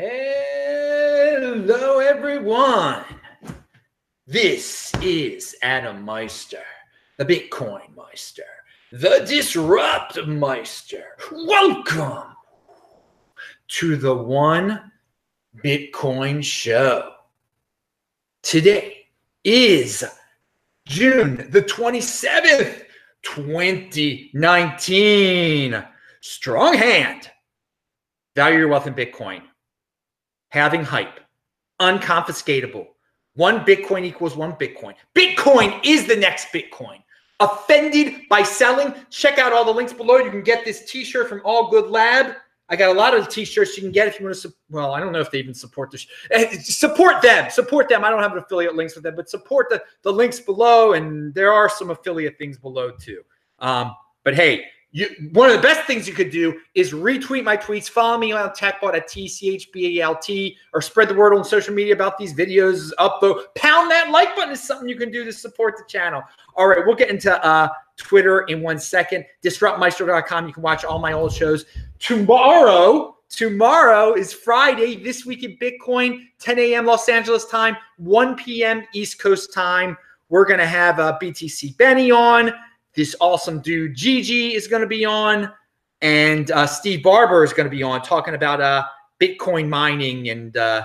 [0.00, 3.02] Hello, everyone.
[4.28, 6.62] This is Adam Meister,
[7.16, 8.44] the Bitcoin Meister,
[8.92, 11.02] the Disrupt Meister.
[11.32, 12.28] Welcome
[13.66, 14.92] to the One
[15.64, 17.14] Bitcoin Show.
[18.42, 19.08] Today
[19.42, 20.04] is
[20.86, 22.84] June the 27th,
[23.22, 25.84] 2019.
[26.20, 27.32] Strong hand.
[28.36, 29.42] Value your wealth in Bitcoin.
[30.48, 31.20] Halving hype.
[31.80, 32.86] Unconfiscatable.
[33.34, 34.94] One Bitcoin equals one Bitcoin.
[35.14, 37.02] Bitcoin is the next Bitcoin.
[37.40, 38.92] Offended by selling?
[39.10, 40.16] Check out all the links below.
[40.16, 42.34] You can get this t shirt from All Good Lab.
[42.70, 44.52] I got a lot of t-shirts you can get if you want to.
[44.68, 46.06] Well, I don't know if they even support this.
[46.30, 47.50] Eh, support them.
[47.50, 48.04] Support them.
[48.04, 51.34] I don't have an affiliate links with them, but support the the links below, and
[51.34, 53.22] there are some affiliate things below too.
[53.58, 57.56] Um, but hey, you, one of the best things you could do is retweet my
[57.56, 62.16] tweets, follow me on TechBalt at TCHBALT, or spread the word on social media about
[62.16, 62.90] these videos.
[62.98, 66.22] Upvote, pound that like button is something you can do to support the channel.
[66.56, 69.26] All right, we'll get into uh, Twitter in one second.
[69.44, 70.46] DisruptMeister.com.
[70.46, 71.66] You can watch all my old shows.
[71.98, 74.96] Tomorrow, tomorrow is Friday.
[74.96, 76.86] This week in Bitcoin, 10 a.m.
[76.86, 78.84] Los Angeles time, 1 p.m.
[78.94, 79.98] East Coast time.
[80.30, 82.52] We're gonna have uh, BTC Benny on.
[82.98, 85.52] This awesome dude Gigi is going to be on,
[86.02, 88.86] and uh, Steve Barbour is going to be on talking about uh,
[89.20, 90.82] Bitcoin mining and uh,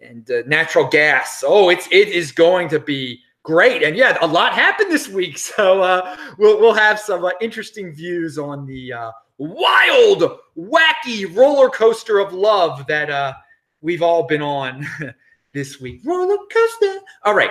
[0.00, 1.42] and uh, natural gas.
[1.44, 5.36] Oh, it's it is going to be great, and yeah, a lot happened this week,
[5.56, 8.92] so uh, we'll we'll have some uh, interesting views on the
[9.38, 13.34] wild, wacky roller coaster of love that
[13.80, 14.86] we've all been on
[15.52, 16.02] this week.
[16.04, 17.00] Roller coaster.
[17.24, 17.50] All right.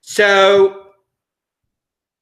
[0.00, 0.83] So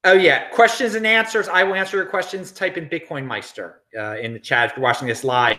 [0.05, 1.49] Oh yeah, questions and answers.
[1.49, 2.51] I will answer your questions.
[2.51, 5.59] Type in Bitcoin Meister uh, in the chat if you're watching this live.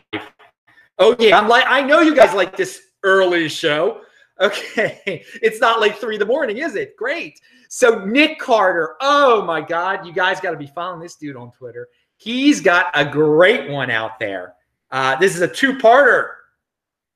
[1.00, 4.02] Oh yeah, I'm like I know you guys like this early show.
[4.42, 5.02] Okay,
[5.42, 6.98] it's not like three in the morning, is it?
[6.98, 7.40] Great.
[7.70, 8.96] So Nick Carter.
[9.00, 11.88] Oh my God, you guys got to be following this dude on Twitter.
[12.18, 14.56] He's got a great one out there.
[14.92, 16.30] Uh, this is a two-parter.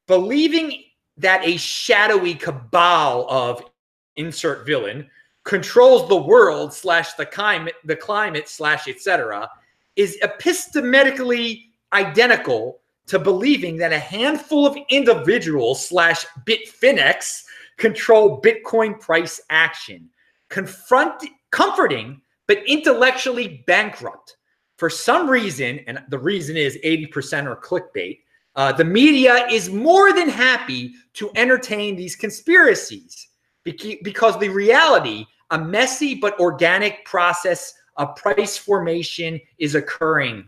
[0.08, 0.84] Believing
[1.18, 3.64] that a shadowy cabal of
[4.16, 5.10] insert villain
[5.47, 9.50] controls the world slash the climate, the climate slash etc.,
[9.96, 17.46] is epistemically identical to believing that a handful of individuals slash Bitfinex
[17.78, 20.09] control Bitcoin price action.
[20.50, 24.36] Confront, comforting, but intellectually bankrupt.
[24.75, 28.19] For some reason, and the reason is 80% are clickbait,
[28.57, 33.30] uh, the media is more than happy to entertain these conspiracies
[33.63, 40.47] because the reality a messy but organic process of price formation is occurring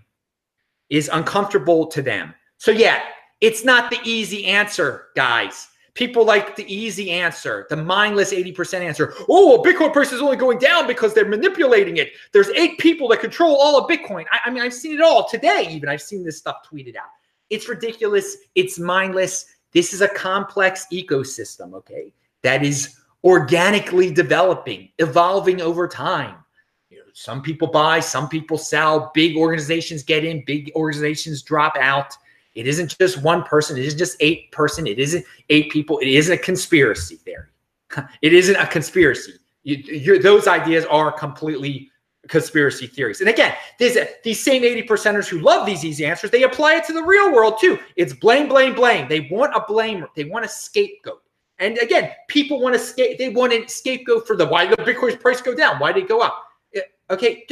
[0.89, 2.33] is uncomfortable to them.
[2.57, 3.01] So yeah,
[3.41, 5.67] it's not the easy answer, guys.
[5.93, 9.13] People like the easy answer, the mindless 80% answer.
[9.27, 12.11] Oh, well, Bitcoin price is only going down because they're manipulating it.
[12.31, 14.25] There's eight people that control all of Bitcoin.
[14.31, 15.89] I, I mean, I've seen it all today, even.
[15.89, 17.09] I've seen this stuff tweeted out.
[17.49, 18.37] It's ridiculous.
[18.55, 19.45] It's mindless.
[19.73, 22.13] This is a complex ecosystem, okay?
[22.43, 26.35] That is organically developing, evolving over time.
[26.89, 31.75] You know, some people buy, some people sell, big organizations get in, big organizations drop
[31.77, 32.13] out.
[32.55, 36.07] It isn't just one person, it isn't just eight person, it isn't eight people, it
[36.07, 37.47] isn't a conspiracy theory.
[38.21, 39.33] It isn't a conspiracy.
[39.63, 41.89] You, those ideas are completely
[42.27, 43.19] conspiracy theories.
[43.19, 46.75] And again, there's a, these same 80 percenters who love these easy answers, they apply
[46.75, 47.79] it to the real world too.
[47.95, 49.07] It's blame, blame, blame.
[49.09, 51.21] They want a blame, they want a scapegoat.
[51.59, 53.17] And again, people want to scape.
[53.17, 56.09] They want to scapegoat for the why the Bitcoin price go down, why did it
[56.09, 56.45] go up?
[57.11, 57.47] Okay,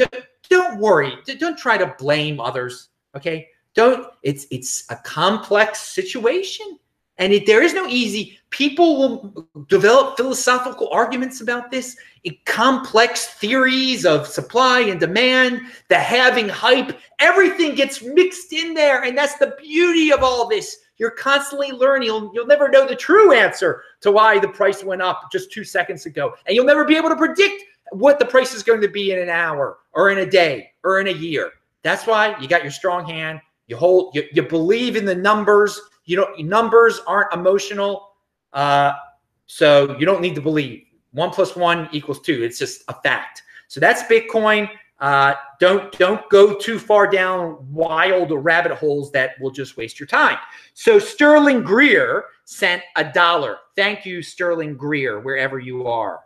[0.48, 1.12] don't worry.
[1.38, 2.88] Don't try to blame others.
[3.16, 4.06] Okay, don't.
[4.22, 6.78] It's it's a complex situation,
[7.18, 8.38] and it, there is no easy.
[8.50, 11.96] People will develop philosophical arguments about this.
[12.46, 19.18] complex theories of supply and demand, the halving hype, everything gets mixed in there, and
[19.18, 22.06] that's the beauty of all this you're constantly learning.
[22.06, 25.64] You'll, you'll never know the true answer to why the price went up just two
[25.64, 26.34] seconds ago.
[26.46, 29.18] And you'll never be able to predict what the price is going to be in
[29.18, 31.52] an hour or in a day or in a year.
[31.82, 33.40] That's why you got your strong hand.
[33.68, 35.80] You hold, you, you believe in the numbers.
[36.04, 38.14] You don't, numbers aren't emotional.
[38.52, 38.92] Uh,
[39.46, 40.84] so you don't need to believe.
[41.12, 42.42] One plus one equals two.
[42.42, 43.42] It's just a fact.
[43.68, 44.68] So that's Bitcoin.
[45.00, 50.06] Uh, don't don't go too far down wild rabbit holes that will just waste your
[50.06, 50.38] time.
[50.74, 53.58] So Sterling Greer sent a dollar.
[53.76, 56.20] Thank you, Sterling Greer, wherever you are.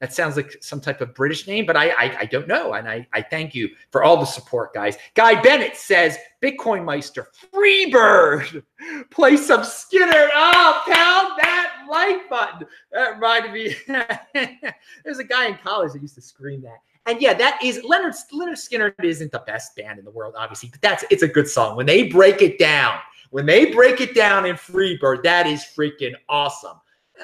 [0.00, 2.74] That sounds like some type of British name, but I, I, I don't know.
[2.74, 4.98] And I, I thank you for all the support, guys.
[5.14, 8.62] Guy Bennett says, Bitcoin Meister, Freebird,
[9.10, 10.28] play some Skynyrd.
[10.34, 12.66] Oh, pound that like button.
[12.92, 13.74] That reminded me.
[15.04, 16.78] There's a guy in college that used to scream that.
[17.06, 20.68] And yeah, that is Lynyrd Leonard Skinner isn't the best band in the world, obviously,
[20.68, 21.76] but that's it's a good song.
[21.76, 22.98] When they break it down,
[23.30, 26.78] when they break it down in Freebird, that is freaking awesome.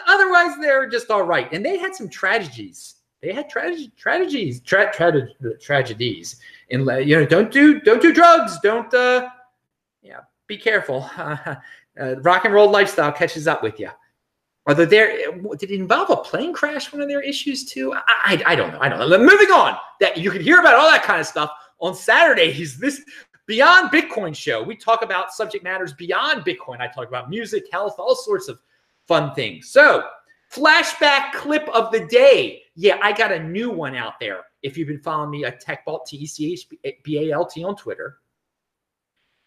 [0.06, 1.52] Otherwise, they're just all right.
[1.52, 2.94] And they had some tragedies.
[3.20, 5.28] They had tragedies, tragedies, tra- tra-
[5.60, 6.40] tragedies.
[6.70, 8.58] In you know, don't do don't do drugs.
[8.62, 9.28] Don't uh,
[10.02, 11.08] yeah, be careful.
[12.00, 13.90] Uh, rock and roll lifestyle catches up with you.
[14.66, 16.92] Although there did it involve a plane crash?
[16.92, 17.92] One of their issues too.
[17.94, 18.78] I, I, I don't know.
[18.80, 19.18] I don't know.
[19.18, 19.76] Moving on.
[20.00, 21.50] That you can hear about all that kind of stuff
[21.80, 22.52] on Saturday.
[22.52, 22.78] Saturdays.
[22.78, 23.02] This
[23.46, 24.62] Beyond Bitcoin show.
[24.62, 26.80] We talk about subject matters beyond Bitcoin.
[26.80, 28.60] I talk about music, health, all sorts of
[29.08, 29.68] fun things.
[29.68, 30.04] So,
[30.50, 32.62] flashback clip of the day.
[32.76, 34.42] Yeah, I got a new one out there.
[34.62, 36.68] If you've been following me at TechBalt, T E C H
[37.02, 38.18] B A L T on Twitter.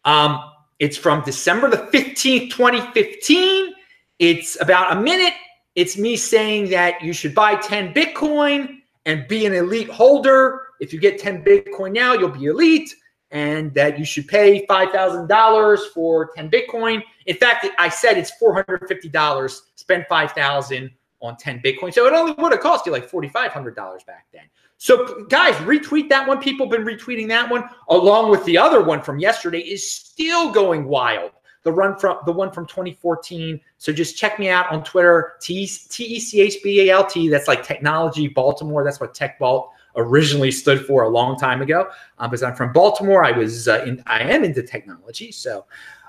[0.03, 3.73] Um, it's from December the 15th, 2015.
[4.19, 5.33] It's about a minute.
[5.75, 10.61] It's me saying that you should buy 10 Bitcoin and be an elite holder.
[10.79, 12.93] If you get 10 Bitcoin now, you'll be elite
[13.31, 17.03] and that you should pay $5,000 for 10 Bitcoin.
[17.25, 20.91] In fact, I said it's $450, spend 5,000
[21.21, 21.93] on 10 Bitcoin.
[21.93, 24.43] So it only would have cost you like $4,500 back then.
[24.77, 26.39] So guys, retweet that one.
[26.39, 30.51] People have been retweeting that one along with the other one from yesterday is still
[30.51, 31.31] going wild.
[31.65, 33.59] The run from the one from 2014.
[33.79, 37.27] So just check me out on Twitter, T E C H B A L T.
[37.27, 38.83] That's like technology Baltimore.
[38.83, 41.89] That's what TechBalt originally stood for a long time ago.
[42.19, 45.31] Um, because I'm from Baltimore, I was uh, in, I am into technology.
[45.31, 45.65] So,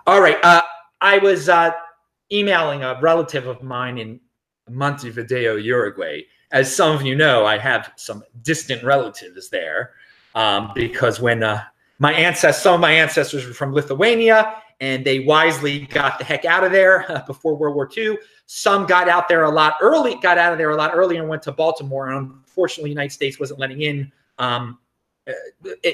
[0.06, 0.62] all right, uh,
[1.00, 1.72] I was uh,
[2.32, 4.20] emailing a relative of mine in
[4.68, 6.22] Montevideo, Uruguay.
[6.52, 9.92] As some of you know, I have some distant relatives there
[10.34, 11.62] um, because when uh,
[11.98, 16.44] my ancestors, some of my ancestors were from Lithuania, and they wisely got the heck
[16.44, 18.18] out of there before World War II.
[18.46, 21.28] Some got out there a lot early, got out of there a lot earlier and
[21.28, 22.08] went to Baltimore.
[22.10, 24.78] And unfortunately, the United States wasn't letting in um,
[25.28, 25.32] uh,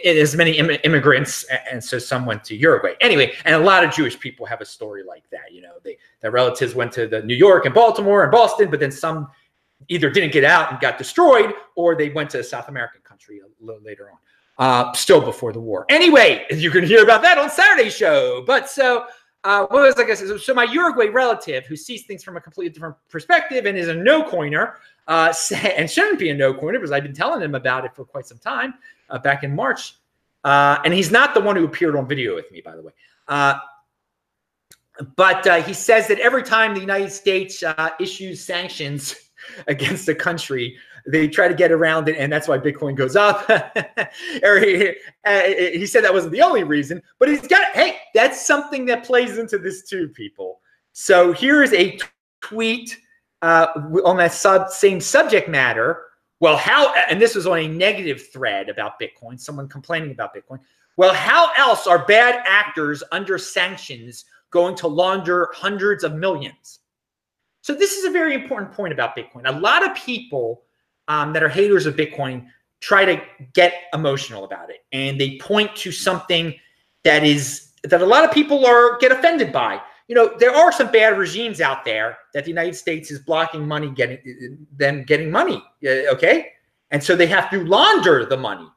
[0.05, 2.94] as many Im- immigrants, and so some went to Uruguay.
[3.00, 5.52] Anyway, and a lot of Jewish people have a story like that.
[5.52, 8.79] You know, they their relatives went to the New York and Baltimore and Boston, but
[8.79, 9.29] then some
[9.88, 13.40] either didn't get out and got destroyed, or they went to a South American country
[13.40, 14.19] a little later on,
[14.62, 15.85] uh, still before the war.
[15.88, 18.44] Anyway, you can hear about that on Saturday's show.
[18.47, 19.06] But so
[19.43, 20.41] uh, what was I said?
[20.41, 23.94] So my Uruguay relative, who sees things from a completely different perspective and is a
[23.94, 24.76] no coiner,
[25.09, 25.35] uh,
[25.76, 28.25] and shouldn't be a no coiner because I've been telling him about it for quite
[28.25, 28.75] some time
[29.11, 29.97] uh, back in March.
[30.44, 32.93] Uh, and he's not the one who appeared on video with me, by the way.
[33.26, 33.58] Uh,
[35.17, 39.17] but uh, he says that every time the United States uh, issues sanctions
[39.67, 40.76] against a country,
[41.07, 43.49] they try to get around it, and that's why Bitcoin goes up.
[44.43, 44.95] or he,
[45.79, 49.39] he said that wasn't the only reason, but he's got, hey, that's something that plays
[49.39, 50.61] into this too, people.
[50.93, 51.99] So here's a
[52.41, 52.99] tweet
[53.41, 53.69] uh,
[54.05, 56.05] on that sub, same subject matter.
[56.41, 60.59] Well, how, and this was on a negative thread about Bitcoin, someone complaining about Bitcoin.
[60.97, 66.81] Well, how else are bad actors under sanctions going to launder hundreds of millions?
[67.63, 69.43] So, this is a very important point about Bitcoin.
[69.45, 70.65] A lot of people
[71.09, 72.47] um, that are haters of Bitcoin
[72.81, 73.21] try to
[73.53, 76.55] get emotional about it and they point to something
[77.05, 79.81] that is that a lot of people are get offended by
[80.13, 83.67] you know, there are some bad regimes out there that the United States is blocking
[83.67, 85.65] money getting them getting money.
[85.85, 86.53] Okay,
[86.91, 88.69] and so they have to launder the money,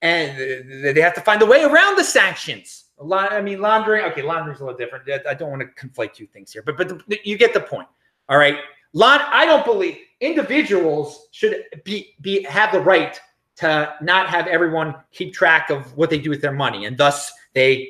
[0.00, 0.38] and
[0.82, 2.84] they have to find a way around the sanctions.
[2.98, 4.04] A lot, I mean, laundering.
[4.06, 5.04] Okay, laundering is a little different.
[5.28, 7.88] I don't want to conflate two things here, but but the, you get the point.
[8.28, 8.56] All right,
[9.02, 13.20] I don't believe individuals should be be have the right
[13.56, 17.32] to not have everyone keep track of what they do with their money, and thus
[17.54, 17.88] they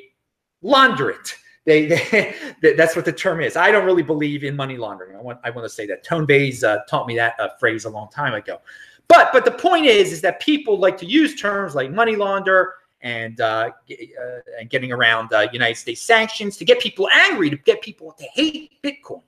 [0.61, 1.35] launder it.
[1.65, 1.87] They,
[2.61, 3.55] they that's what the term is.
[3.55, 5.15] I don't really believe in money laundering.
[5.15, 7.85] I want I want to say that Tone Vays uh, taught me that uh, phrase
[7.85, 8.59] a long time ago.
[9.07, 12.75] But but the point is is that people like to use terms like money launder
[13.01, 17.57] and uh, uh and getting around uh, United States sanctions to get people angry, to
[17.57, 19.21] get people to hate Bitcoin.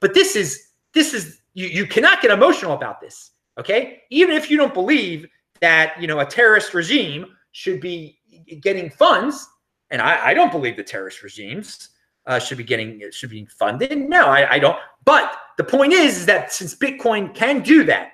[0.00, 3.30] But this is this is you you cannot get emotional about this.
[3.58, 5.26] Okay, even if you don't believe
[5.60, 8.18] that you know a terrorist regime should be
[8.60, 9.46] getting funds
[9.92, 11.90] and I, I don't believe the terrorist regimes
[12.26, 13.96] uh, should be getting should be funded.
[14.08, 14.76] No, I, I don't.
[15.04, 18.12] But the point is, is that since Bitcoin can do that,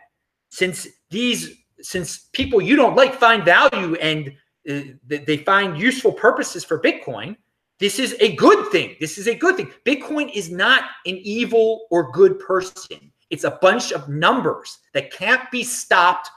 [0.51, 4.33] since these since people you don't like find value and
[4.69, 7.37] uh, they find useful purposes for Bitcoin,
[7.81, 8.97] this is a good thing.
[9.01, 9.71] This is a good thing.
[9.85, 13.13] Bitcoin is not an evil or good person.
[13.31, 16.29] It's a bunch of numbers that can't be stopped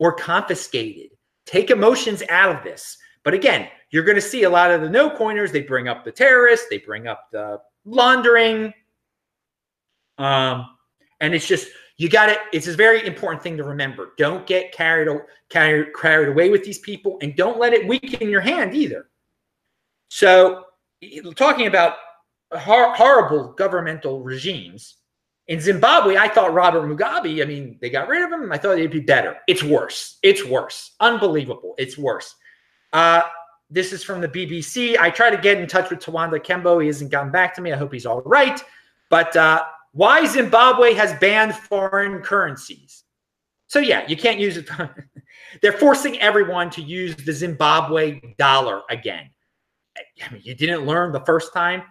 [0.00, 1.10] or confiscated.
[1.46, 2.96] Take emotions out of this.
[3.22, 5.52] But again, you're going to see a lot of the no coiners.
[5.52, 8.72] They bring up the terrorists, they bring up the laundering.
[10.18, 10.66] Um,
[11.20, 11.68] and it's just,
[11.98, 12.38] you got it.
[12.52, 14.12] It's a very important thing to remember.
[14.16, 15.08] Don't get carried,
[15.50, 19.08] carried, carried away with these people and don't let it weaken your hand either.
[20.08, 20.64] So,
[21.34, 21.96] talking about
[22.52, 24.96] hor- horrible governmental regimes,
[25.50, 28.52] in Zimbabwe, I thought Robert Mugabe, I mean, they got rid of him.
[28.52, 29.36] I thought it'd be better.
[29.48, 30.18] It's worse.
[30.22, 30.92] It's worse.
[31.00, 31.74] Unbelievable.
[31.76, 32.36] It's worse.
[32.92, 33.22] Uh,
[33.68, 34.96] this is from the BBC.
[34.96, 36.80] I tried to get in touch with Tawanda Kembo.
[36.80, 37.72] He hasn't gotten back to me.
[37.72, 38.62] I hope he's all right.
[39.08, 43.02] But uh, why Zimbabwe has banned foreign currencies.
[43.66, 44.68] So, yeah, you can't use it.
[45.62, 49.30] They're forcing everyone to use the Zimbabwe dollar again.
[50.22, 51.82] I mean, you didn't learn the first time.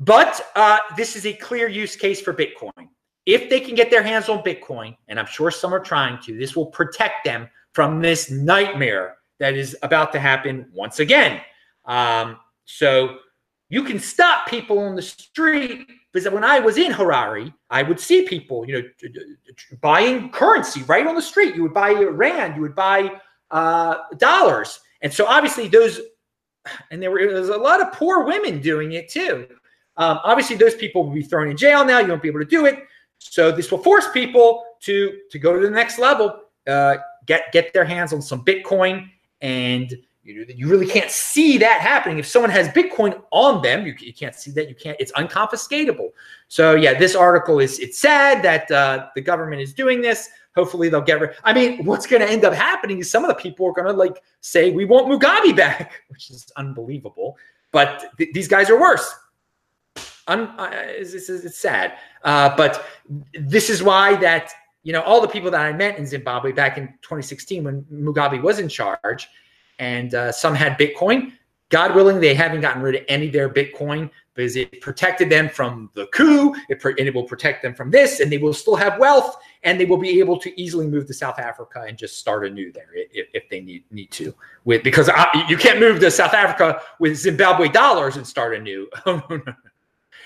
[0.00, 2.88] But uh, this is a clear use case for Bitcoin.
[3.26, 6.36] If they can get their hands on Bitcoin, and I'm sure some are trying to,
[6.36, 11.40] this will protect them from this nightmare that is about to happen once again.
[11.86, 13.18] Um, so
[13.68, 17.98] you can stop people on the street because when I was in Harare, I would
[17.98, 19.14] see people, you know,
[19.80, 21.56] buying currency right on the street.
[21.56, 23.10] You would buy rand, you would buy
[23.50, 26.00] uh, dollars, and so obviously those,
[26.90, 29.46] and there, were, was a lot of poor women doing it too.
[29.96, 32.00] Um, obviously, those people will be thrown in jail now.
[32.00, 32.84] You won't be able to do it.
[33.18, 37.72] So this will force people to to go to the next level, uh, get get
[37.72, 39.08] their hands on some Bitcoin,
[39.40, 42.18] and you, you really can't see that happening.
[42.18, 44.68] If someone has Bitcoin on them, you, you can't see that.
[44.68, 44.96] You can't.
[44.98, 46.08] It's unconfiscatable.
[46.48, 50.30] So yeah, this article is it's sad that uh, the government is doing this.
[50.56, 51.30] Hopefully they'll get rid.
[51.44, 53.88] I mean, what's going to end up happening is some of the people are going
[53.88, 57.36] to like say we want Mugabe back, which is unbelievable.
[57.70, 59.12] But th- these guys are worse
[60.26, 61.94] un, uh, it's, it's, it's, sad.
[62.22, 62.86] Uh, but
[63.34, 64.52] this is why that
[64.82, 68.40] you know all the people that I met in Zimbabwe back in 2016 when Mugabe
[68.42, 69.28] was in charge,
[69.78, 71.32] and uh, some had Bitcoin.
[71.70, 75.48] God willing, they haven't gotten rid of any of their Bitcoin because it protected them
[75.48, 76.54] from the coup.
[76.68, 79.80] It and it will protect them from this, and they will still have wealth, and
[79.80, 82.88] they will be able to easily move to South Africa and just start anew there
[82.92, 84.34] if, if they need need to.
[84.64, 88.88] With because I, you can't move to South Africa with Zimbabwe dollars and start anew.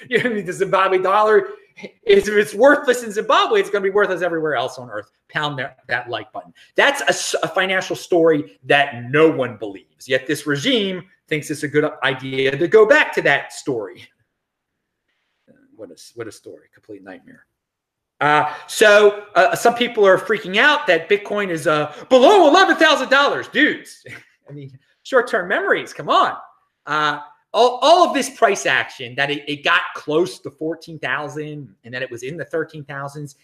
[0.09, 1.49] you know, the Zimbabwe dollar
[1.79, 5.11] if it's worthless in Zimbabwe, it's going to be worthless everywhere else on earth.
[5.29, 6.53] Pound that, that like button.
[6.75, 10.09] That's a, a, financial story that no one believes.
[10.09, 14.09] Yet this regime thinks it's a good idea to go back to that story.
[15.77, 16.69] What a, what a story.
[16.73, 17.47] Complete nightmare.
[18.21, 23.53] Uh, so uh, some people are freaking out that Bitcoin is uh, below $11,000.
[23.53, 24.05] Dudes,
[24.49, 26.37] I mean, short-term memories, come on.
[27.55, 32.03] All, all of this price action that it, it got close to 14,000 and then
[32.03, 33.37] it was in the 13,000s,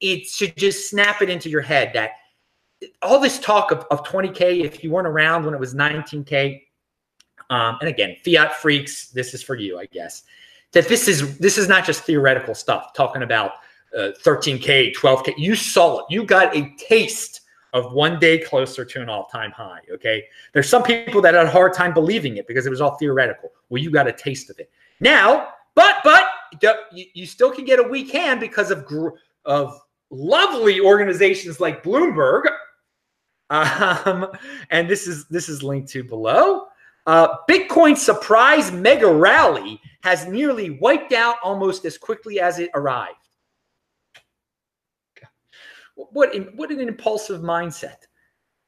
[0.00, 2.10] it should just snap it into your head that
[3.02, 6.62] all this talk of, of 20K, if you weren't around when it was 19K,
[7.50, 10.22] um, and again, fiat freaks, this is for you, I guess,
[10.72, 13.52] that this is this is not just theoretical stuff talking about
[13.96, 15.34] uh, 13K, 12K.
[15.36, 16.06] You saw it.
[16.08, 17.41] You got a taste
[17.72, 19.80] of one day closer to an all-time high.
[19.92, 20.24] Okay.
[20.52, 23.50] There's some people that had a hard time believing it because it was all theoretical.
[23.70, 24.70] Well, you got a taste of it.
[25.00, 26.24] Now, but but
[26.92, 28.86] you, still can get a weak hand because of
[29.44, 32.44] of lovely organizations like Bloomberg.
[33.50, 34.28] Um,
[34.70, 36.66] and this is this is linked to below.
[37.06, 43.21] Uh, Bitcoin surprise mega rally has nearly wiped out almost as quickly as it arrived.
[45.94, 47.96] What what an impulsive mindset.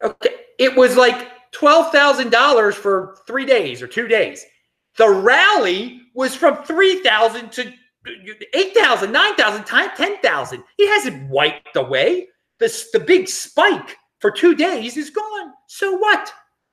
[0.02, 4.44] Okay, it was like twelve thousand dollars for three days or two days.
[4.96, 7.72] The rally was from three thousand to
[8.54, 10.62] eight thousand, nine thousand, ten thousand.
[10.78, 12.28] It hasn't wiped away.
[12.58, 15.52] The the big spike for two days is gone.
[15.68, 16.32] So what?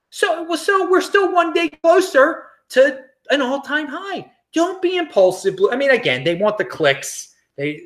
[0.09, 4.31] So well, so we're still one day closer to an all time high.
[4.53, 5.57] Don't be impulsive.
[5.71, 7.33] I mean, again, they want the clicks.
[7.57, 7.81] They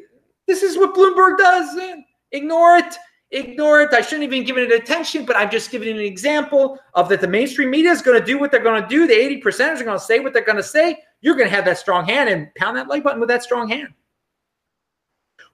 [0.47, 2.05] this is what Bloomberg does.
[2.35, 2.95] Ignore it.
[3.31, 3.93] Ignore it.
[3.93, 7.27] I shouldn't even give it attention, but I'm just giving an example of that the
[7.27, 9.07] mainstream media is going to do what they're going to do.
[9.07, 10.97] The 80 percenters are going to say what they're going to say.
[11.21, 13.69] You're going to have that strong hand and pound that like button with that strong
[13.69, 13.89] hand.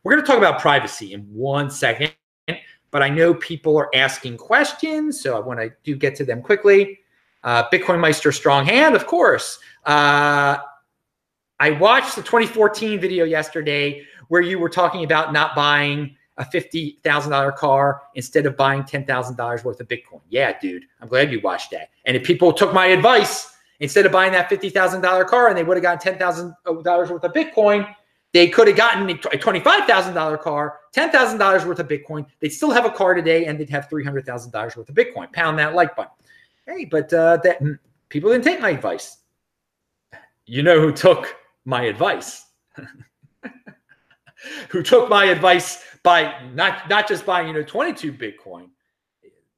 [0.04, 2.12] We're going to talk about privacy in one second,
[2.90, 6.42] but I know people are asking questions, so I want to do get to them
[6.42, 7.00] quickly.
[7.44, 9.60] Uh, Bitcoin Meister strong hand, of course.
[9.86, 10.58] Uh,
[11.60, 17.56] I watched the 2014 video yesterday where you were talking about not buying a $50,000
[17.56, 20.22] car instead of buying $10,000 worth of Bitcoin.
[20.30, 21.90] Yeah, dude, I'm glad you watched that.
[22.06, 25.78] And if people took my advice, instead of buying that $50,000 car and they would
[25.78, 27.96] have gotten $10,000 worth of Bitcoin,
[28.34, 32.26] They could have gotten a $25,000 car, $10,000 worth of Bitcoin.
[32.40, 35.32] They'd still have a car today and they'd have $300,000 worth of Bitcoin.
[35.34, 36.14] Pound that like button.
[36.66, 37.74] Hey, but uh, that hmm,
[38.08, 39.18] people didn't take my advice.
[40.46, 42.46] You know who took my advice?
[44.70, 48.70] who took my advice by not not just buying you know 22 Bitcoin.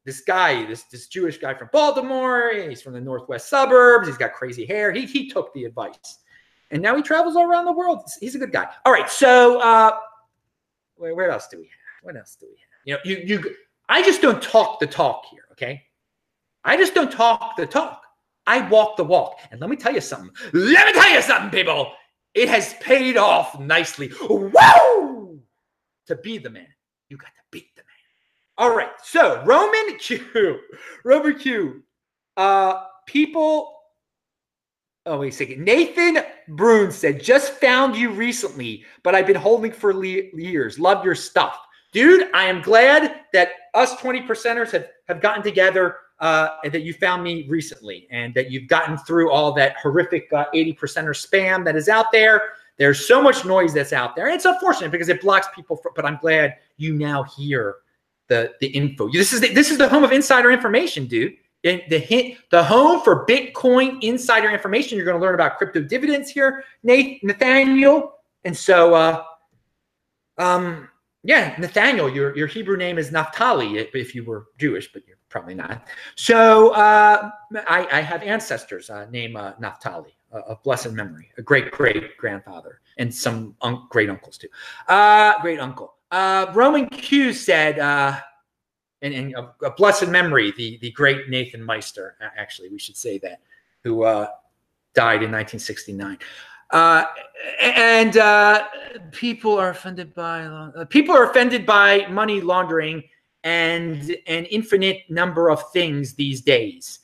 [0.05, 4.07] This guy, this this Jewish guy from Baltimore, he's from the northwest suburbs.
[4.07, 4.91] He's got crazy hair.
[4.91, 6.19] He he took the advice
[6.73, 8.01] and now he travels all around the world.
[8.19, 8.67] He's a good guy.
[8.83, 9.91] All right, so uh,
[10.95, 11.71] where, where else do we have?
[12.01, 12.59] What else do we have?
[12.85, 13.55] You know, you you.
[13.87, 15.45] I just don't talk the talk here.
[15.51, 15.83] Okay,
[16.63, 18.01] I just don't talk the talk.
[18.47, 19.39] I walk the walk.
[19.51, 20.31] And let me tell you something.
[20.51, 21.93] Let me tell you something, people.
[22.33, 24.11] It has paid off nicely.
[24.21, 25.39] Woo!
[26.07, 26.67] To be the man,
[27.09, 27.87] you got to beat the man.
[28.57, 28.91] All right.
[29.03, 30.59] So Roman Q,
[31.05, 31.83] Roman Q.
[32.35, 33.73] Uh, people
[35.05, 35.63] Oh, wait a second.
[35.65, 40.79] Nathan Brune said, just found you recently, but I've been holding for le- years.
[40.79, 41.59] Love your stuff.
[41.91, 46.93] Dude, I am glad that us 20 percenters have, have gotten together uh, that you
[46.93, 51.65] found me recently and that you've gotten through all that horrific uh, 80 percenter spam
[51.65, 52.41] that is out there.
[52.77, 54.27] There's so much noise that's out there.
[54.27, 57.75] And it's unfortunate because it blocks people, for, but I'm glad you now hear
[58.29, 59.09] the, the info.
[59.11, 61.33] This is the, this is the home of insider information, dude
[61.65, 64.95] And the hint, the home for Bitcoin insider information.
[64.95, 68.13] You're going to learn about crypto dividends here, Nate, Nathaniel.
[68.45, 69.23] And so, uh,
[70.37, 70.87] um,
[71.23, 75.55] yeah, Nathaniel, your, your Hebrew name is Naphtali if you were Jewish, but you're probably
[75.55, 75.87] not.
[76.15, 77.31] So uh,
[77.67, 82.15] I, I have ancestors uh, named uh, Naphtali uh, of blessed memory, a great great
[82.17, 84.47] grandfather, and some un- great uncles too.
[84.87, 85.95] Uh, great uncle.
[86.11, 88.19] Uh, Roman Q said, uh,
[89.01, 93.17] and, and a, a, blessed memory, the the great Nathan Meister, actually, we should say
[93.17, 93.41] that,
[93.83, 94.03] who
[94.93, 96.19] died in 1969.
[96.69, 97.05] Uh,
[97.61, 98.65] and uh,
[99.11, 103.03] people are offended by uh, people are offended by money laundering
[103.43, 106.99] and an infinite number of things these days.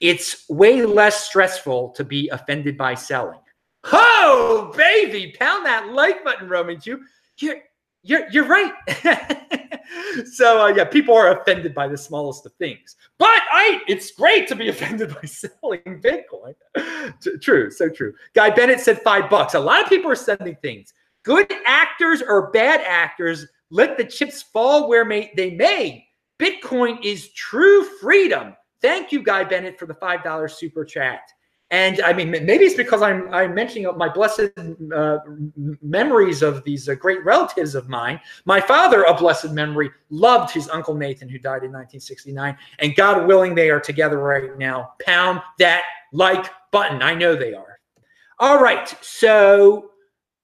[0.00, 3.38] It's way less stressful to be offended by selling.
[3.84, 7.02] Oh, baby, pound that like button, Roman Q.
[7.38, 7.58] You're
[8.02, 8.72] you're you're right.
[10.32, 12.96] so uh, yeah, people are offended by the smallest of things.
[13.18, 16.54] But I, it's great to be offended by selling Bitcoin.
[17.40, 18.14] true, so true.
[18.34, 19.54] Guy Bennett said five bucks.
[19.54, 20.92] A lot of people are sending things.
[21.22, 26.06] Good actors or bad actors, let the chips fall where may, they may.
[26.38, 28.54] Bitcoin is true freedom.
[28.80, 31.20] Thank you, Guy Bennett, for the five dollars super chat.
[31.70, 34.50] And I mean, maybe it's because I'm I'm mentioning my blessed
[34.94, 35.18] uh,
[35.82, 38.20] memories of these uh, great relatives of mine.
[38.44, 42.56] My father, a blessed memory, loved his uncle Nathan, who died in 1969.
[42.80, 44.92] And God willing, they are together right now.
[45.00, 47.02] Pound that like button.
[47.02, 47.80] I know they are.
[48.38, 48.94] All right.
[49.02, 49.90] So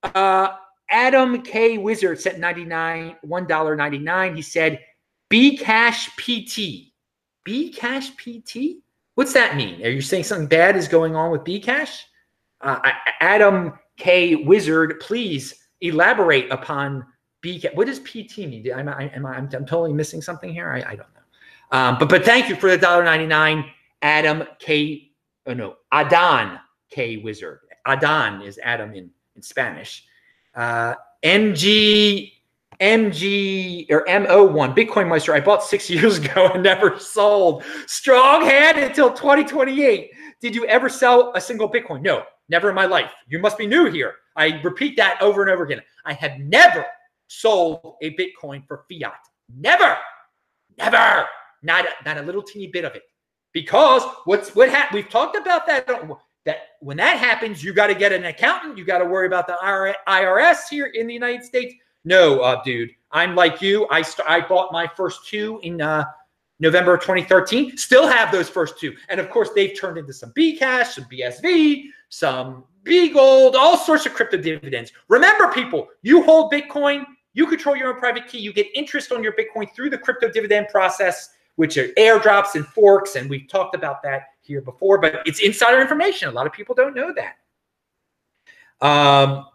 [0.02, 0.54] uh,
[0.90, 1.78] Adam K.
[1.78, 4.36] Wizard sent 99 $1.99.
[4.36, 4.80] He said,
[5.28, 6.92] B Cash PT.
[7.44, 8.82] B Cash PT?
[9.14, 9.84] What's that mean?
[9.84, 12.02] Are you saying something bad is going on with Bcash?
[12.60, 12.78] Uh,
[13.20, 14.34] Adam K.
[14.34, 17.04] Wizard, please elaborate upon
[17.42, 17.74] Bcash.
[17.74, 18.66] What does PT mean?
[18.70, 20.70] Am I, am I, I'm, I'm totally missing something here.
[20.70, 21.20] I, I don't know.
[21.72, 23.64] Um, but but thank you for the dollar ninety nine,
[24.02, 25.12] Adam K.
[25.46, 26.58] Oh no, Adan
[26.90, 27.18] K.
[27.18, 27.60] Wizard.
[27.86, 30.04] Adan is Adam in in Spanish.
[30.54, 32.32] Uh, MG
[32.80, 37.62] MG or MO1 Bitcoin Meister I bought six years ago and never sold.
[37.86, 40.10] Strong hand until 2028.
[40.40, 42.00] Did you ever sell a single Bitcoin?
[42.00, 43.12] No, never in my life.
[43.28, 44.14] You must be new here.
[44.36, 45.82] I repeat that over and over again.
[46.06, 46.86] I have never
[47.26, 49.18] sold a Bitcoin for fiat.
[49.54, 49.98] Never,
[50.78, 51.26] never,
[51.62, 53.02] not a, not a little teeny bit of it.
[53.52, 54.96] Because what's what happened?
[54.96, 55.86] We've talked about that.
[56.46, 58.78] That when that happens, you got to get an accountant.
[58.78, 61.74] You got to worry about the IRS here in the United States.
[62.04, 63.86] No, uh, dude, I'm like you.
[63.90, 66.04] I st- I bought my first two in uh,
[66.58, 67.76] November of 2013.
[67.76, 71.84] Still have those first two, and of course they've turned into some Bcash, some BSV,
[72.08, 74.92] some B Gold, all sorts of crypto dividends.
[75.08, 79.22] Remember, people, you hold Bitcoin, you control your own private key, you get interest on
[79.22, 83.74] your Bitcoin through the crypto dividend process, which are airdrops and forks, and we've talked
[83.74, 84.98] about that here before.
[84.98, 86.28] But it's insider information.
[86.28, 87.36] A lot of people don't know that.
[88.84, 89.46] Um.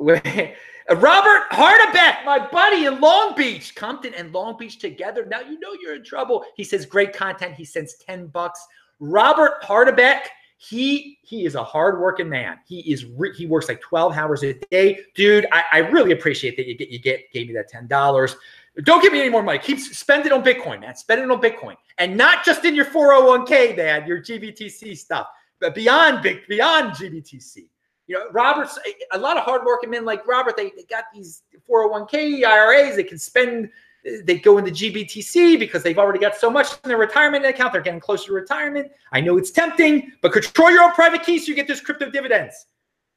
[0.90, 5.24] Robert Hardebeck, my buddy in Long Beach, Compton and Long Beach together.
[5.24, 6.44] Now you know you're in trouble.
[6.56, 7.54] He says great content.
[7.54, 8.66] He sends 10 bucks.
[9.00, 10.26] Robert Hardebeck,
[10.58, 12.58] he he is a hardworking man.
[12.66, 15.00] He is he works like 12 hours a day.
[15.14, 18.36] Dude, I, I really appreciate that you get you get gave me that $10.
[18.82, 19.58] Don't give me any more money.
[19.58, 20.96] Keep spend it on Bitcoin, man.
[20.96, 21.76] Spend it on Bitcoin.
[21.98, 25.28] And not just in your 401k, man, your GBTC stuff,
[25.60, 27.68] but beyond big beyond GBTC.
[28.06, 30.56] You know, Robert's eh, a lot of hardworking men like Robert.
[30.56, 32.96] They, they got these 401k IRAs.
[32.96, 33.70] They can spend.
[34.04, 37.72] Eh, they go into GBTC because they've already got so much in their retirement account.
[37.72, 38.90] They're getting closer to retirement.
[39.12, 42.10] I know it's tempting, but control your own private keys so you get those crypto
[42.10, 42.66] dividends.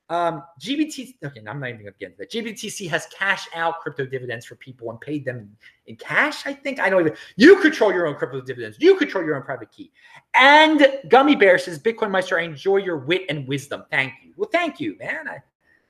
[0.10, 2.32] Um, GBT, okay, I'm not even going to get into that.
[2.32, 5.54] GBTC has cash out crypto dividends for people and paid them
[5.88, 6.46] in cash.
[6.46, 7.18] I think I don't even.
[7.36, 8.78] You control your own crypto dividends.
[8.80, 9.92] You control your own private key.
[10.34, 13.84] And Gummy Bear says, Bitcoin Meister, I enjoy your wit and wisdom.
[13.92, 14.32] Thank you.
[14.38, 15.28] Well, thank you, man.
[15.28, 15.42] I,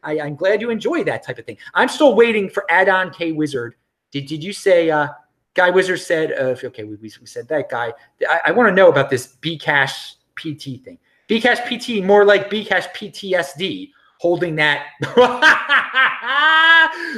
[0.01, 1.57] I I'm glad you enjoy that type of thing.
[1.75, 3.75] I'm still waiting for Adan K Wizard.
[4.11, 4.89] Did Did you say?
[4.89, 5.09] Uh,
[5.53, 7.91] Guy Wizard said, uh, okay, we, we said that guy.
[8.29, 10.99] I, I want to know about this Bcash PT thing.
[11.27, 14.87] Bcash PT, more like Bcash PTSD holding that.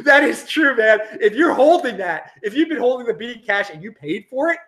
[0.04, 1.00] that is true, man.
[1.22, 4.50] If you're holding that, if you've been holding the B cash and you paid for
[4.50, 4.60] it,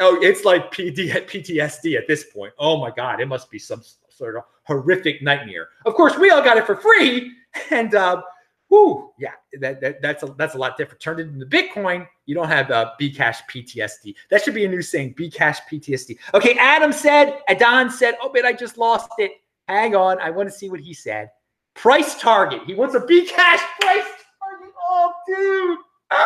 [0.00, 2.52] oh, it's like PD, PTSD at this point.
[2.58, 5.68] Oh my God, it must be some sort of horrific nightmare.
[5.86, 7.32] Of course, we all got it for free,
[7.70, 8.22] and uh,
[8.68, 11.00] whoo, yeah, that, that, that's a that's a lot different.
[11.00, 14.14] Turned it into Bitcoin, you don't have uh, Bcash PTSD.
[14.30, 16.18] That should be a new saying, Bcash PTSD.
[16.34, 19.32] Okay, Adam said, Adan said, oh man, I just lost it.
[19.68, 21.30] Hang on, I want to see what he said.
[21.74, 22.62] Price target.
[22.66, 24.04] He wants a B cash price
[24.40, 24.74] target.
[24.88, 25.78] Oh, dude.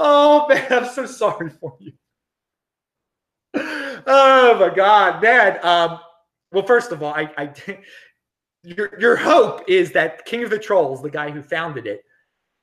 [0.00, 1.92] Oh man, I'm so sorry for you.
[3.54, 5.58] Oh my God, man.
[5.64, 5.98] Um,
[6.52, 7.52] well, first of all, I, I
[8.62, 12.04] your your hope is that King of the Trolls, the guy who founded it,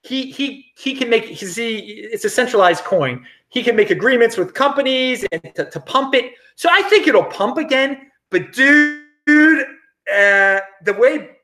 [0.03, 3.25] he he he can make see it's a centralized coin.
[3.49, 6.33] He can make agreements with companies and to, to pump it.
[6.55, 8.11] So I think it'll pump again.
[8.29, 11.34] But dude, uh, the way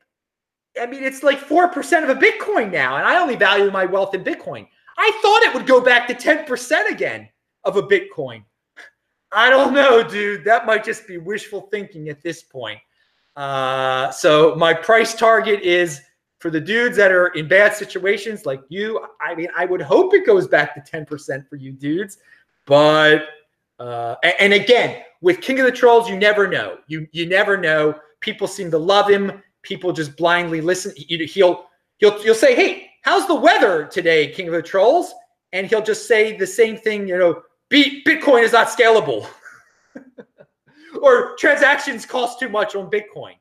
[0.80, 4.14] I mean, it's like 4% of a Bitcoin now, and I only value my wealth
[4.14, 4.68] in Bitcoin.
[4.98, 7.28] I thought it would go back to 10% again
[7.64, 8.44] of a Bitcoin.
[9.32, 10.44] I don't know, dude.
[10.44, 12.80] That might just be wishful thinking at this point.
[13.36, 16.02] Uh, so my price target is
[16.40, 19.06] for the dudes that are in bad situations like you.
[19.22, 22.18] I mean, I would hope it goes back to 10% for you dudes.
[22.66, 23.26] But
[23.80, 26.78] uh, and again, with King of the Trolls, you never know.
[26.88, 27.96] You you never know.
[28.20, 30.94] People seem to love him people just blindly listen.
[30.96, 31.66] He'll
[31.98, 35.14] he'll you'll say, "Hey, how's the weather today, King of the Trolls?"
[35.54, 37.08] And he'll just say the same thing.
[37.08, 39.28] You know, Bitcoin is not scalable,
[41.02, 43.36] or transactions cost too much on Bitcoin.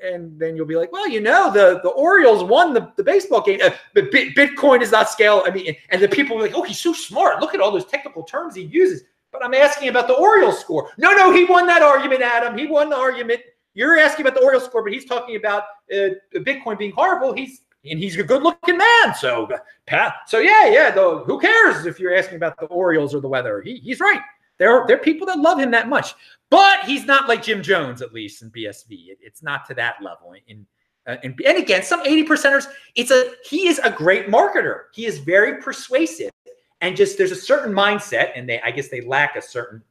[0.00, 3.42] And then you'll be like, well, you know, the, the Orioles won the, the baseball
[3.42, 5.42] game, uh, but Bitcoin is not scale.
[5.44, 7.40] I mean, and the people are like, oh, he's so smart.
[7.40, 9.02] Look at all those technical terms he uses.
[9.32, 10.90] But I'm asking about the Orioles score.
[10.98, 12.56] No, no, he won that argument, Adam.
[12.56, 13.40] He won the argument.
[13.74, 17.32] You're asking about the Orioles score, but he's talking about uh, Bitcoin being horrible.
[17.32, 19.14] He's and he's a good-looking man.
[19.14, 19.48] So,
[19.86, 20.90] Pat, so yeah, yeah.
[20.90, 23.62] Though, who cares if you're asking about the Orioles or the weather?
[23.62, 24.20] He, he's right.
[24.58, 26.14] There are there are people that love him that much,
[26.50, 29.08] but he's not like Jim Jones, at least in BSV.
[29.08, 30.34] It, it's not to that level.
[30.48, 30.66] In,
[31.06, 32.66] uh, in and again, some 80 percenters.
[32.96, 34.84] It's a he is a great marketer.
[34.92, 36.32] He is very persuasive,
[36.80, 39.82] and just there's a certain mindset, and they I guess they lack a certain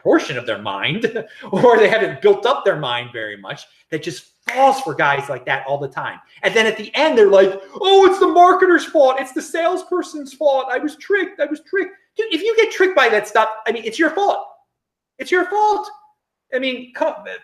[0.00, 4.32] portion of their mind or they haven't built up their mind very much that just
[4.48, 6.18] falls for guys like that all the time.
[6.42, 9.20] And then at the end, they're like, oh, it's the marketer's fault.
[9.20, 10.66] It's the salesperson's fault.
[10.70, 11.40] I was tricked.
[11.40, 11.94] I was tricked.
[12.16, 14.46] Dude, if you get tricked by that stuff, I mean, it's your fault.
[15.18, 15.88] It's your fault.
[16.54, 16.92] I mean,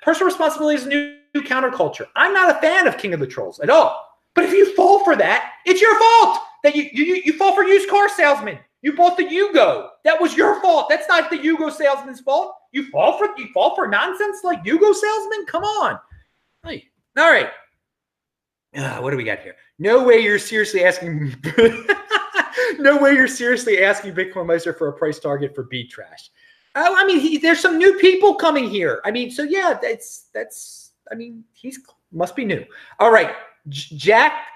[0.02, 2.06] personal responsibility is a new, new counterculture.
[2.16, 4.02] I'm not a fan of King of the Trolls at all.
[4.34, 7.62] But if you fall for that, it's your fault that you, you, you fall for
[7.62, 8.58] used car salesmen.
[8.86, 9.88] You bought the Yugo.
[10.04, 10.86] That was your fault.
[10.88, 12.54] That's not the Yugo salesman's fault.
[12.70, 15.44] You fall for you fall for nonsense like Yugo salesman.
[15.46, 15.98] Come on.
[16.64, 16.84] Hey.
[17.18, 17.48] All right.
[18.76, 19.56] Uh, what do we got here?
[19.80, 21.34] No way you're seriously asking.
[22.78, 26.30] no way you're seriously asking Bitcoin Meister for a price target for B trash.
[26.76, 29.00] Oh, I mean, he, there's some new people coming here.
[29.04, 30.92] I mean, so yeah, that's that's.
[31.10, 31.80] I mean, he's
[32.12, 32.64] must be new.
[33.00, 33.34] All right,
[33.68, 34.46] Jack.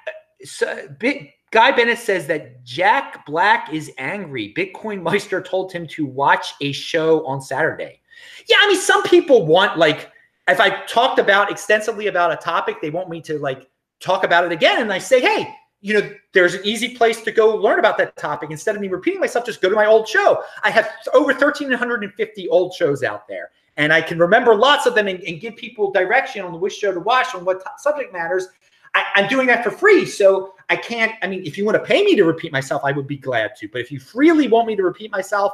[0.45, 4.55] So, big Guy Bennett says that Jack Black is angry.
[4.57, 8.01] Bitcoin Meister told him to watch a show on Saturday.
[8.49, 10.11] Yeah, I mean, some people want like
[10.49, 13.69] if I talked about extensively about a topic, they want me to like
[14.01, 14.81] talk about it again.
[14.81, 18.17] And I say, hey, you know, there's an easy place to go learn about that
[18.17, 18.51] topic.
[18.51, 20.43] Instead of me repeating myself, just go to my old show.
[20.63, 23.51] I have over 1,350 old shows out there.
[23.77, 26.93] And I can remember lots of them and, and give people direction on which show
[26.93, 28.49] to watch on what t- subject matters.
[28.95, 30.05] I, am doing that for free.
[30.05, 32.93] So I can't, I mean, if you want to pay me to repeat myself, I
[32.93, 33.69] would be glad to.
[33.69, 35.53] But if you freely want me to repeat myself,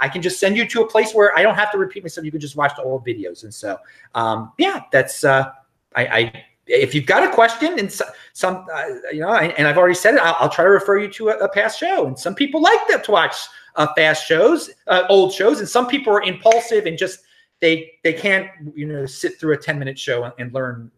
[0.00, 2.24] I can just send you to a place where I don't have to repeat myself.
[2.24, 3.44] You can just watch the old videos.
[3.44, 3.78] And so,
[4.14, 5.50] um, yeah, that's, uh,
[5.94, 7.90] I, I, if you've got a question and
[8.32, 11.08] some, uh, you know, and I've already said it, I'll, I'll try to refer you
[11.12, 12.08] to a, a, past show.
[12.08, 13.36] And some people like that to watch
[13.76, 17.20] uh, fast shows, uh, old shows, and some people are impulsive and just
[17.60, 20.90] they they can't you know sit through a ten minute show and, and learn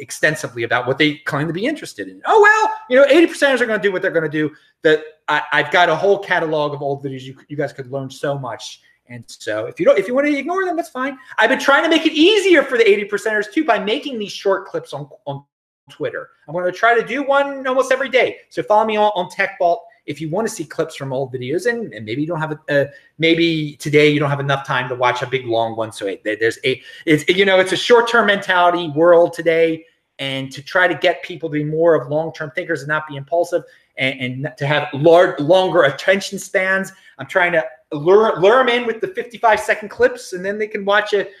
[0.00, 2.20] extensively about what they claim to be interested in.
[2.26, 4.54] Oh well, you know, eighty percenters are going to do what they're going to do.
[4.82, 7.22] That I, have got a whole catalog of old videos.
[7.22, 8.80] You, you guys could learn so much.
[9.08, 11.18] And so if you don't, if you want to ignore them, that's fine.
[11.38, 14.32] I've been trying to make it easier for the 80 percenters too by making these
[14.32, 15.44] short clips on, on
[15.90, 16.28] Twitter.
[16.46, 18.38] I'm going to try to do one almost every day.
[18.50, 21.66] So follow me on, on TechBalt if you want to see clips from old videos
[21.66, 22.86] and, and maybe you don't have a uh,
[23.18, 26.58] maybe today you don't have enough time to watch a big long one so there's
[26.64, 29.84] a it's you know it's a short-term mentality world today
[30.20, 33.16] and to try to get people to be more of long-term thinkers and not be
[33.16, 33.64] impulsive
[33.96, 38.86] and, and to have large longer attention spans i'm trying to lure lure them in
[38.86, 41.32] with the 55 second clips and then they can watch it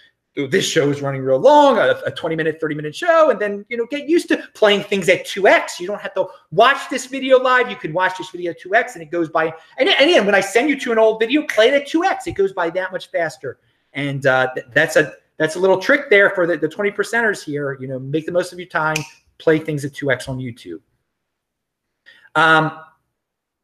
[0.48, 3.64] this show is running real long, a, a 20 minute, 30 minute show, and then
[3.68, 5.80] you know get used to playing things at 2x.
[5.80, 7.68] You don't have to watch this video live.
[7.68, 9.52] You can watch this video 2x and it goes by.
[9.78, 12.26] And, and again, when I send you to an old video, play it at 2x.
[12.26, 13.58] It goes by that much faster.
[13.92, 17.42] And uh, th- that's a that's a little trick there for the, the 20 percenters
[17.42, 17.78] here.
[17.80, 18.96] You know, make the most of your time,
[19.38, 20.80] play things at 2x on YouTube.
[22.34, 22.78] Um,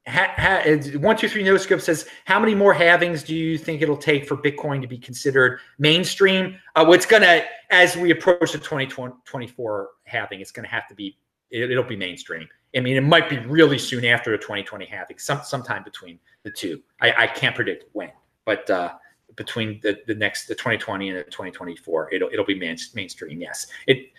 [0.08, 0.62] ha, ha,
[0.98, 4.26] one two three no scope says how many more halvings do you think it'll take
[4.26, 10.40] for bitcoin to be considered mainstream uh, what's gonna as we approach the 2024 halving
[10.40, 11.16] it's gonna have to be
[11.50, 15.18] it, will be mainstream i mean it might be really soon after the 2020 halving
[15.18, 18.10] some sometime between the two i, I can't predict when
[18.44, 18.94] but uh,
[19.36, 23.66] between the, the next the 2020 and the 2024 it'll it'll be main, mainstream yes
[23.86, 24.10] it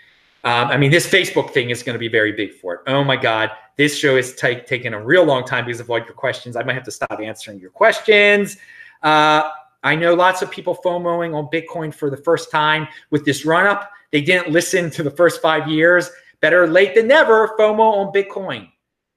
[0.43, 2.81] um, I mean, this Facebook thing is going to be very big for it.
[2.87, 5.97] Oh my God, this show is t- taking a real long time because of all
[5.97, 6.55] your questions.
[6.55, 8.55] I might have to stop answering your questions.
[9.03, 9.49] Uh,
[9.83, 13.65] I know lots of people FOMOing on Bitcoin for the first time with this run
[13.65, 13.91] up.
[14.11, 16.09] They didn't listen to the first five years.
[16.39, 17.49] Better late than never.
[17.59, 18.69] FOMO on Bitcoin.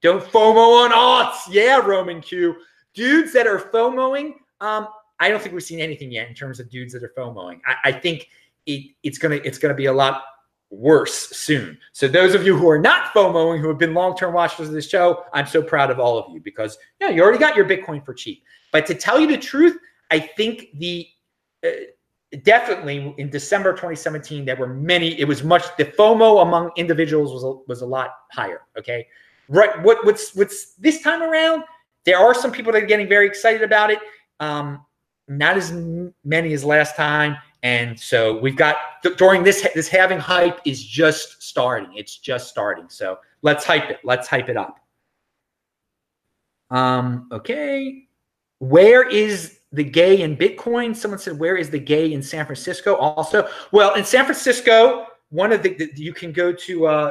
[0.02, 1.42] Don't FOMO on alts.
[1.48, 2.56] Yeah, Roman Q.
[2.94, 4.88] Dudes that are FOMOing, um,
[5.20, 7.60] I don't think we've seen anything yet in terms of dudes that are FOMOing.
[7.66, 8.28] I, I think
[8.66, 10.22] it, it's gonna it's gonna be a lot
[10.70, 11.78] worse soon.
[11.92, 14.88] So those of you who are not FOMOing, who have been long-term watchers of this
[14.88, 18.04] show, I'm so proud of all of you because yeah, you already got your Bitcoin
[18.04, 18.42] for cheap.
[18.72, 19.76] But to tell you the truth,
[20.10, 21.06] I think the
[21.64, 21.70] uh,
[22.44, 25.18] definitely in December 2017 there were many.
[25.20, 28.62] It was much the FOMO among individuals was a, was a lot higher.
[28.78, 29.06] Okay,
[29.48, 29.80] right.
[29.82, 31.64] What what's what's this time around?
[32.04, 33.98] There are some people that are getting very excited about it.
[34.38, 34.86] Um,
[35.30, 35.72] not as
[36.24, 37.36] many as last time.
[37.62, 38.76] And so we've got
[39.16, 41.90] during this this halving hype is just starting.
[41.94, 42.86] It's just starting.
[42.88, 43.98] So let's hype it.
[44.02, 44.80] Let's hype it up.
[46.70, 48.06] Um, okay.
[48.58, 50.96] Where is the gay in Bitcoin?
[50.96, 52.96] Someone said, where is the gay in San Francisco?
[52.96, 57.10] Also, well, in San Francisco, one of the, the you can go to uh,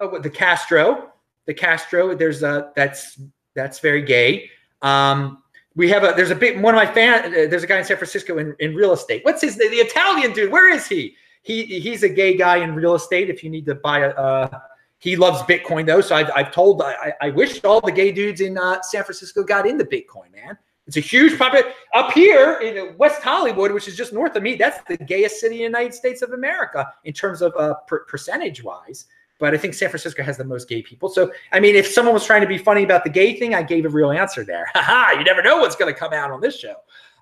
[0.00, 1.12] oh, the Castro.
[1.46, 2.14] The Castro.
[2.14, 3.20] There's a that's
[3.54, 4.50] that's very gay.
[4.82, 5.42] Um,
[5.78, 7.84] we have a there's a big one of my fan uh, there's a guy in
[7.84, 9.24] San Francisco in, in real estate.
[9.24, 10.52] What's his the Italian dude?
[10.52, 11.16] Where is he?
[11.42, 13.30] He he's a gay guy in real estate.
[13.30, 14.58] If you need to buy a, uh,
[14.98, 16.00] he loves Bitcoin though.
[16.00, 19.44] So I've, I've told I, I wish all the gay dudes in uh, San Francisco
[19.44, 20.58] got into Bitcoin, man.
[20.88, 24.56] It's a huge profit up here in West Hollywood, which is just north of me.
[24.56, 28.04] That's the gayest city in the United States of America in terms of uh, per-
[28.06, 29.04] percentage wise
[29.38, 31.08] but I think San Francisco has the most gay people.
[31.08, 33.62] So, I mean, if someone was trying to be funny about the gay thing, I
[33.62, 34.66] gave a real answer there.
[34.74, 36.74] Ha you never know what's going to come out on this show.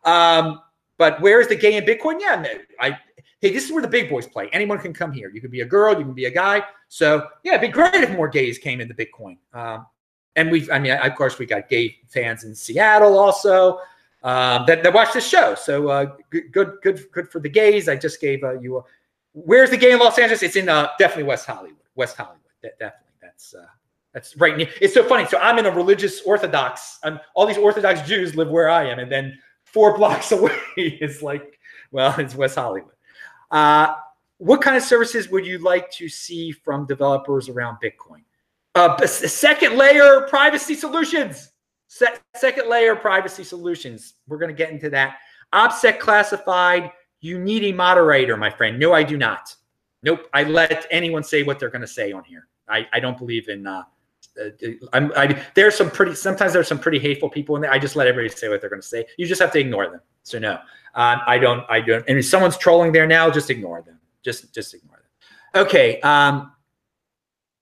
[0.04, 0.60] Um,
[0.98, 2.20] but where is the gay in Bitcoin?
[2.20, 2.42] Yeah,
[2.80, 2.98] I,
[3.40, 4.48] hey, this is where the big boys play.
[4.52, 5.30] Anyone can come here.
[5.30, 6.62] You can be a girl, you can be a guy.
[6.88, 9.36] So, yeah, it'd be great if more gays came into Bitcoin.
[9.52, 9.86] Um,
[10.36, 13.78] and we've, I mean, of course, we got gay fans in Seattle also
[14.22, 15.54] um, that, that watch this show.
[15.54, 17.88] So, uh, good, good, good, good for the gays.
[17.88, 18.82] I just gave uh, you a,
[19.32, 20.42] where's the gay in Los Angeles?
[20.42, 21.76] It's in uh, definitely West Hollywood.
[21.96, 22.40] West Hollywood.
[22.62, 23.66] That, definitely, that's uh,
[24.14, 24.68] that's right near.
[24.80, 25.26] It's so funny.
[25.26, 26.98] So I'm in a religious Orthodox.
[27.02, 31.22] I'm, all these Orthodox Jews live where I am, and then four blocks away is
[31.22, 31.58] like,
[31.90, 32.94] well, it's West Hollywood.
[33.50, 33.94] Uh,
[34.38, 38.22] what kind of services would you like to see from developers around Bitcoin?
[38.74, 41.52] Uh, second layer privacy solutions.
[41.88, 44.14] Se- second layer privacy solutions.
[44.28, 45.16] We're going to get into that.
[45.54, 46.90] OPSEC classified.
[47.20, 48.78] You need a moderator, my friend.
[48.78, 49.54] No, I do not.
[50.06, 50.28] Nope.
[50.32, 52.46] I let anyone say what they're going to say on here.
[52.68, 53.66] I, I don't believe in.
[53.66, 53.82] Uh,
[54.40, 57.72] uh, I'm, I there's some pretty sometimes there's some pretty hateful people in there.
[57.72, 59.04] I just let everybody say what they're going to say.
[59.18, 60.00] You just have to ignore them.
[60.22, 60.52] So no,
[60.94, 61.64] um, I don't.
[61.68, 62.04] I don't.
[62.08, 63.98] And if someone's trolling there now, just ignore them.
[64.22, 65.62] Just just ignore them.
[65.66, 66.00] Okay.
[66.02, 66.52] Um,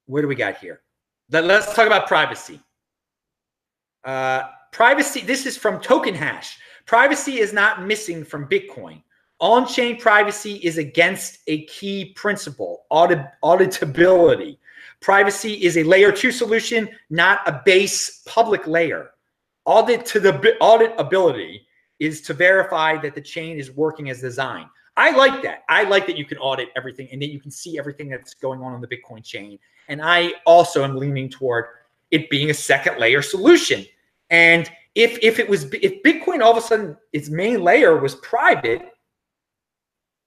[0.05, 0.83] what do we got here?
[1.31, 2.61] Let, us talk about privacy.
[4.05, 5.21] Uh, privacy.
[5.21, 6.59] This is from Token Hash.
[6.85, 9.03] Privacy is not missing from Bitcoin.
[9.41, 14.59] On chain privacy is against a key principle audit, auditability.
[15.01, 19.11] Privacy is a layer two solution, not a base public layer.
[19.65, 21.63] Audit to the auditability
[21.99, 24.69] is to verify that the chain is working as designed.
[24.97, 25.65] I like that.
[25.69, 28.61] I like that you can audit everything and that you can see everything that's going
[28.61, 29.59] on on the Bitcoin chain.
[29.89, 31.67] And I also am leaning toward
[32.11, 33.85] it being a second layer solution.
[34.31, 38.15] And if if it was if Bitcoin all of a sudden its main layer was
[38.17, 38.94] private,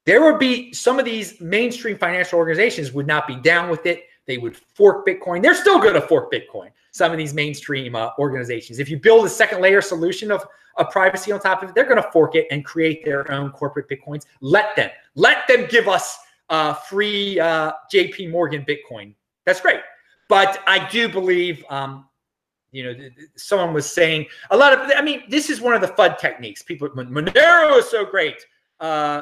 [0.08, 4.06] there would be some of these mainstream financial organizations would not be down with it.
[4.26, 5.44] They would fork Bitcoin.
[5.44, 6.70] They're still going to fork Bitcoin.
[6.92, 8.80] Some of these mainstream uh, organizations.
[8.80, 10.46] If you build a second layer solution of,
[10.78, 13.52] of privacy on top of it, they're going to fork it and create their own
[13.52, 14.26] corporate Bitcoins.
[14.40, 14.90] Let them.
[15.16, 16.18] Let them give us
[16.50, 19.14] uh, free uh, JP Morgan Bitcoin.
[19.46, 19.82] That's great.
[20.30, 22.06] But I do believe, um,
[22.72, 25.88] you know, someone was saying a lot of, I mean, this is one of the
[25.88, 26.64] FUD techniques.
[26.64, 28.46] People, Monero is so great.
[28.80, 29.22] Uh,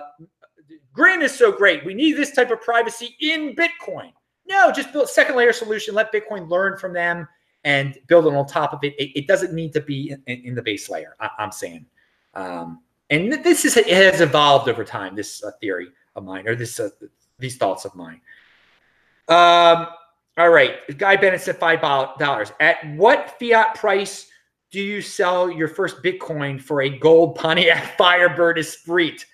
[0.93, 1.86] Grin is so great.
[1.86, 4.12] We need this type of privacy in Bitcoin.
[4.47, 5.95] No, just build a second layer solution.
[5.95, 7.28] Let Bitcoin learn from them
[7.63, 8.93] and build it on top of it.
[8.97, 11.15] It, it doesn't need to be in, in the base layer.
[11.19, 11.86] I, am saying,
[12.36, 15.15] um, and this is it has evolved over time.
[15.15, 16.89] This uh, theory of mine, or this uh,
[17.39, 18.21] these thoughts of mine.
[19.28, 19.88] Um,
[20.38, 22.51] all right, Guy Bennett said five dollars.
[22.60, 24.28] At what fiat price
[24.71, 29.25] do you sell your first Bitcoin for a gold Pontiac Firebird Esprit?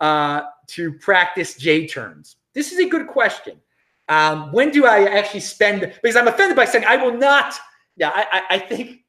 [0.00, 2.36] Uh, to practice J turns?
[2.52, 3.60] This is a good question.
[4.08, 5.80] Um, when do I actually spend?
[5.80, 7.54] Because I'm offended by saying I will not.
[7.96, 9.04] Yeah, I, I, I think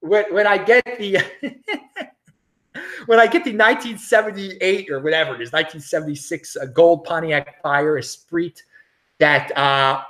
[0.00, 1.18] when, when I get the
[3.06, 8.62] when I get the 1978 or whatever it is, 1976 a gold Pontiac Fire Esprit
[9.18, 10.02] that uh,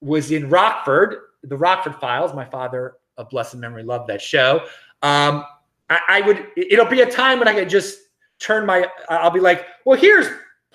[0.00, 2.34] was in Rockford, the Rockford Files.
[2.34, 4.60] My father, of blessed memory, loved that show.
[5.02, 5.44] Um,
[5.90, 6.46] I, I would.
[6.56, 7.98] It'll be a time when I could just
[8.38, 10.26] turn my, I'll be like, well, here's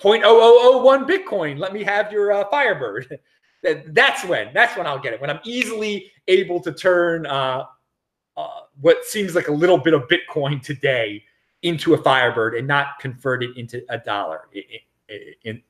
[0.02, 1.58] 0.0001 Bitcoin.
[1.60, 3.20] Let me have your uh, Firebird.
[3.88, 5.22] that's when, that's when I'll get it.
[5.22, 7.66] When I'm easily able to turn uh,
[8.38, 11.24] uh, what seems like a little bit of Bitcoin today
[11.62, 15.62] into a Firebird and not convert it into a dollar in, in,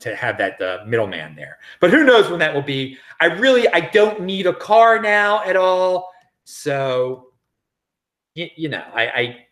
[0.00, 1.58] to have that uh, middleman there.
[1.80, 2.98] But who knows when that will be?
[3.20, 6.10] I really, I don't need a car now at all.
[6.44, 7.28] So,
[8.34, 9.46] you, you know, I, I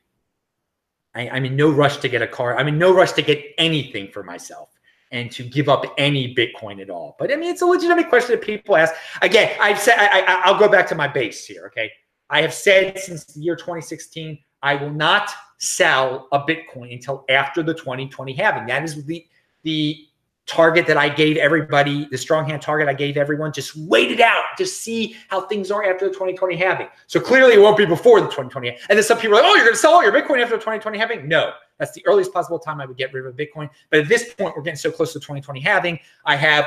[1.14, 2.56] I, I'm in no rush to get a car.
[2.56, 4.70] I'm in no rush to get anything for myself
[5.10, 7.16] and to give up any Bitcoin at all.
[7.18, 8.94] But I mean, it's a legitimate question that people ask.
[9.20, 11.66] Again, I've said I, will go back to my base here.
[11.66, 11.90] Okay,
[12.30, 17.62] I have said since the year 2016, I will not sell a Bitcoin until after
[17.62, 18.66] the 2020 halving.
[18.66, 19.26] That is the
[19.62, 20.06] the
[20.52, 24.20] target that I gave everybody, the strong hand target I gave everyone, just wait it
[24.20, 26.88] out to see how things are after the 2020 halving.
[27.06, 28.68] So clearly it won't be before the 2020.
[28.68, 30.56] And then some people are like, oh, you're going to sell all your Bitcoin after
[30.56, 31.26] the 2020 halving?
[31.26, 33.70] No, that's the earliest possible time I would get rid of Bitcoin.
[33.90, 35.98] But at this point, we're getting so close to 2020 halving.
[36.26, 36.66] I have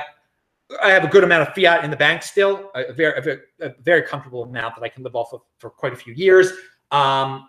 [0.81, 3.39] I have a good amount of fiat in the bank still, a very, a very,
[3.61, 6.51] a very comfortable amount that I can live off of for quite a few years.
[6.89, 7.47] Um,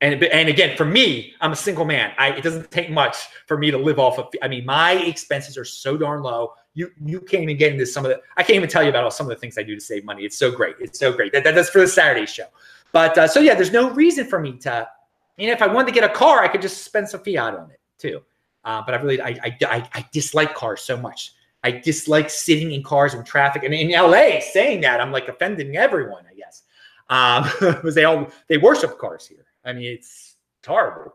[0.00, 2.12] and and again, for me, I'm a single man.
[2.18, 4.28] I, it doesn't take much for me to live off of.
[4.42, 6.52] I mean, my expenses are so darn low.
[6.74, 8.20] You you can't even get into some of the.
[8.36, 10.04] I can't even tell you about all some of the things I do to save
[10.04, 10.24] money.
[10.24, 10.76] It's so great.
[10.80, 11.32] It's so great.
[11.32, 12.44] That, that that's for the Saturday show.
[12.92, 14.70] But uh, so yeah, there's no reason for me to.
[14.72, 17.54] I mean, if I wanted to get a car, I could just spend some fiat
[17.54, 18.22] on it too.
[18.64, 21.32] Uh, but I really I, I, I I dislike cars so much.
[21.64, 23.64] I dislike sitting in cars in traffic.
[23.64, 26.24] And in LA, saying that I'm like offending everyone.
[26.30, 26.64] I guess
[27.08, 27.44] um,
[27.76, 29.45] because they all they worship cars here.
[29.66, 31.14] I mean, it's, it's horrible.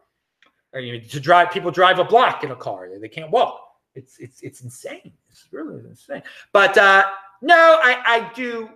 [0.75, 3.59] I to drive, people drive a block in a car; they can't walk.
[3.93, 5.11] It's it's it's insane.
[5.29, 6.23] It's really insane.
[6.53, 7.05] But uh,
[7.41, 8.69] no, I I do.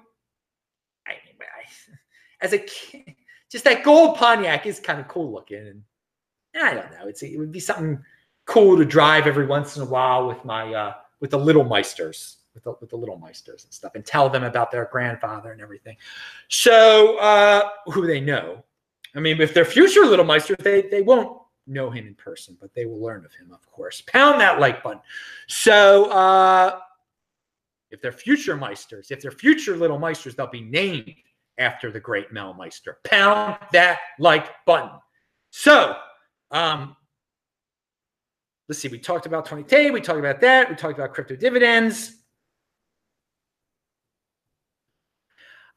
[1.08, 1.96] I, I
[2.42, 3.16] as a kid,
[3.50, 5.84] just that gold Pontiac is kind of cool looking, and
[6.54, 7.08] I don't know.
[7.08, 8.04] It's it would be something
[8.46, 12.36] cool to drive every once in a while with my uh, with the little meisters
[12.54, 15.62] with the, with the little meisters and stuff and tell them about their grandfather and
[15.62, 15.98] everything
[16.48, 18.64] so uh, who they know
[19.16, 22.74] I mean, if they're future Little Meisters, they, they won't know him in person, but
[22.74, 24.02] they will learn of him, of course.
[24.02, 25.02] Pound that like button.
[25.48, 26.80] So, uh,
[27.92, 31.16] if they're future Meisters, if they're future Little Meisters, they'll be named
[31.58, 32.98] after the great Mel Meister.
[33.04, 35.00] Pound that like button.
[35.52, 35.96] So,
[36.52, 36.96] um,
[38.68, 38.90] let's see.
[38.90, 39.92] We talked about Tony Tay.
[39.92, 40.70] We talked about that.
[40.70, 42.18] We talked about crypto dividends.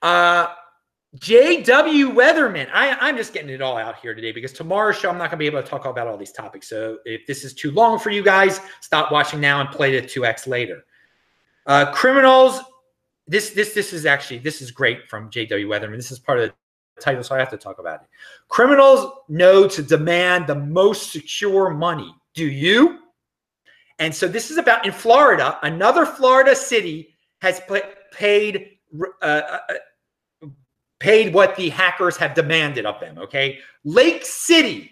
[0.03, 0.49] Uh,
[1.17, 2.69] JW Weatherman.
[2.73, 5.33] I, am just getting it all out here today because tomorrow's show, I'm not going
[5.33, 6.69] to be able to talk about all these topics.
[6.69, 10.07] So if this is too long for you guys, stop watching now and play the
[10.07, 10.85] 2X later.
[11.67, 12.61] Uh, criminals.
[13.27, 15.97] This this this is actually this is great from JW Weatherman.
[15.97, 16.55] This is part of the
[17.03, 18.09] title, so I have to talk about it.
[18.49, 22.15] Criminals know to demand the most secure money.
[22.35, 23.01] Do you?
[23.99, 25.59] And so this is about in Florida.
[25.63, 27.61] Another Florida city has
[28.13, 28.79] paid
[29.23, 29.59] uh, uh
[30.99, 33.19] paid what the hackers have demanded of them.
[33.19, 33.59] Okay.
[33.85, 34.91] Lake City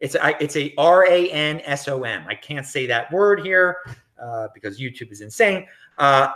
[0.00, 2.24] It's a, it's a R A N S O M.
[2.28, 3.78] I can't say that word here
[4.22, 5.66] uh, because YouTube is insane.
[5.98, 6.28] Uh,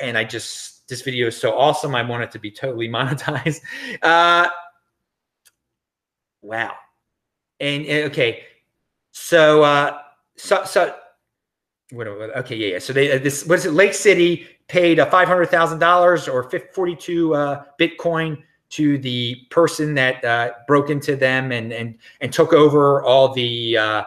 [0.00, 1.94] and I just this video is so awesome.
[1.94, 3.60] I want it to be totally monetized.
[4.02, 4.48] Uh,
[6.42, 6.74] wow.
[7.60, 8.44] And, and okay,
[9.12, 9.98] so uh,
[10.36, 10.94] so so
[11.92, 12.78] what, okay, yeah, yeah.
[12.78, 13.72] So they uh, this what is it?
[13.72, 19.36] Lake City paid a five hundred thousand dollars or forty two uh, Bitcoin to the
[19.50, 24.04] person that uh, broke into them and and and took over all the uh,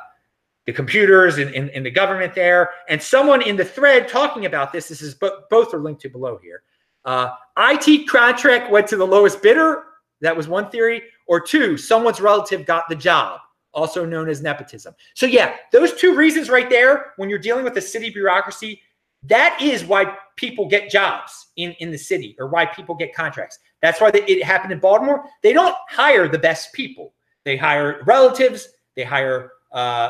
[0.65, 2.69] the computers and, and, and, the government there.
[2.89, 4.89] And someone in the thread talking about this.
[4.89, 6.63] This is but both are linked to below here.
[7.05, 9.85] Uh, IT contract went to the lowest bidder.
[10.21, 11.01] That was one theory.
[11.27, 13.39] Or two, someone's relative got the job
[13.73, 14.93] also known as nepotism.
[15.13, 18.81] So, yeah, those two reasons right there, when you're dealing with the city bureaucracy,
[19.23, 23.59] that is why people get jobs in, in the city or why people get contracts.
[23.81, 25.25] That's why they, it happened in Baltimore.
[25.43, 27.13] They don't hire the best people,
[27.45, 30.09] they hire relatives, they hire, uh,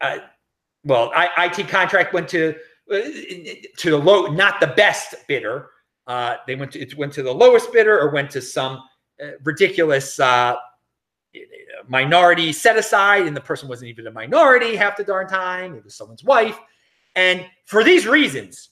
[0.00, 0.18] uh,
[0.84, 2.54] well, I, IT contract went to
[2.90, 3.00] uh,
[3.76, 5.70] to the low, not the best bidder.
[6.06, 8.82] Uh, they went to it went to the lowest bidder or went to some
[9.22, 10.56] uh, ridiculous uh,
[11.88, 15.74] minority set aside, and the person wasn't even a minority half the darn time.
[15.74, 16.58] It was someone's wife.
[17.16, 18.70] And for these reasons,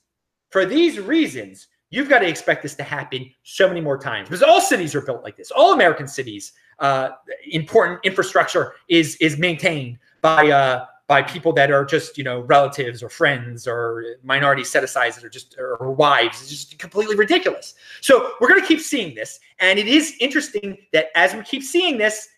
[0.51, 4.43] for these reasons, you've got to expect this to happen so many more times because
[4.43, 5.51] all cities are built like this.
[5.51, 7.11] All American cities, uh,
[7.51, 13.03] important infrastructure is is maintained by uh, by people that are just you know relatives
[13.03, 16.41] or friends or minority set asides or just or wives.
[16.43, 17.75] It's just completely ridiculous.
[18.01, 21.63] So we're going to keep seeing this, and it is interesting that as we keep
[21.63, 22.29] seeing this,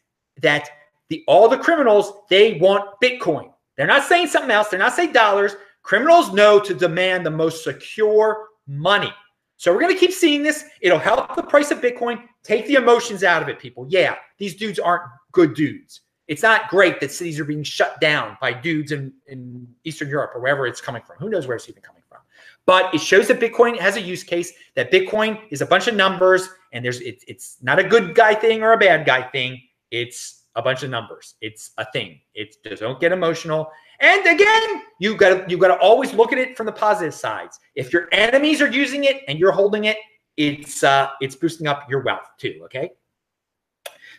[0.43, 0.69] that
[1.09, 3.53] the all the criminals they want Bitcoin.
[3.77, 4.69] They're not saying something else.
[4.69, 5.57] They're not saying dollars.
[5.83, 9.13] Criminals know to demand the most secure money.
[9.57, 10.65] So we're going to keep seeing this.
[10.81, 12.23] It'll help the price of Bitcoin.
[12.45, 13.87] Take the emotions out of it, people.
[13.89, 16.03] Yeah, these dudes aren't good dudes.
[16.29, 20.33] It's not great that cities are being shut down by dudes in, in Eastern Europe
[20.35, 21.17] or wherever it's coming from.
[21.19, 22.19] Who knows where it's even coming from?
[22.67, 25.95] But it shows that Bitcoin has a use case, that Bitcoin is a bunch of
[25.95, 29.61] numbers, and there's it, it's not a good guy thing or a bad guy thing.
[29.91, 31.35] It's a bunch of numbers.
[31.41, 32.21] It's a thing.
[32.35, 33.71] It's just don't get emotional.
[34.01, 37.15] And again, you got to you got to always look at it from the positive
[37.15, 37.59] sides.
[37.75, 39.97] If your enemies are using it and you're holding it,
[40.37, 42.61] it's uh, it's boosting up your wealth too.
[42.65, 42.91] Okay.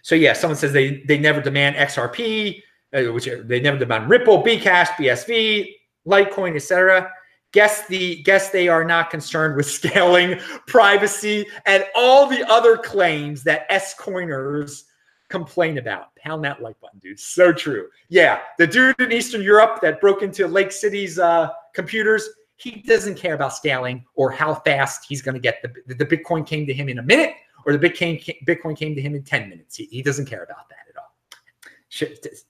[0.02, 2.62] So yeah, someone says they they never demand XRP,
[2.94, 5.74] uh, which they never demand Ripple, Bcash, BSV,
[6.08, 7.12] Litecoin, etc.
[7.52, 13.44] Guess the guess they are not concerned with scaling, privacy, and all the other claims
[13.44, 14.86] that S coiners
[15.30, 16.16] complain about.
[16.16, 17.20] Pound that like button, dude.
[17.20, 17.88] So true.
[18.10, 22.28] Yeah, the dude in Eastern Europe that broke into Lake City's uh, computers,
[22.58, 26.46] he doesn't care about scaling or how fast he's going to get the the Bitcoin
[26.46, 27.34] came to him in a minute
[27.66, 29.78] or the Bitcoin Bitcoin came to him in ten minutes.
[29.78, 31.14] He, he doesn't care about that at all.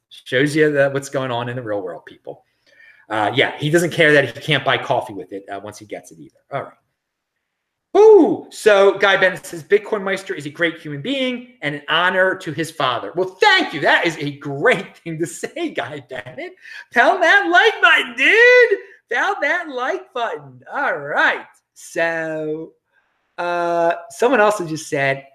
[0.09, 2.43] Shows you the, what's going on in the real world, people.
[3.09, 5.85] Uh, yeah, he doesn't care that he can't buy coffee with it uh, once he
[5.85, 6.37] gets it either.
[6.51, 6.73] All right.
[7.97, 12.35] Ooh, so Guy Bennett says Bitcoin Meister is a great human being and an honor
[12.35, 13.11] to his father.
[13.15, 13.79] Well, thank you.
[13.79, 16.53] That is a great thing to say, Guy Bennett.
[16.91, 18.79] Tell that like button, dude.
[19.11, 20.61] Tell that like button.
[20.71, 21.47] All right.
[21.73, 22.73] So,
[23.39, 25.25] uh, someone also just said,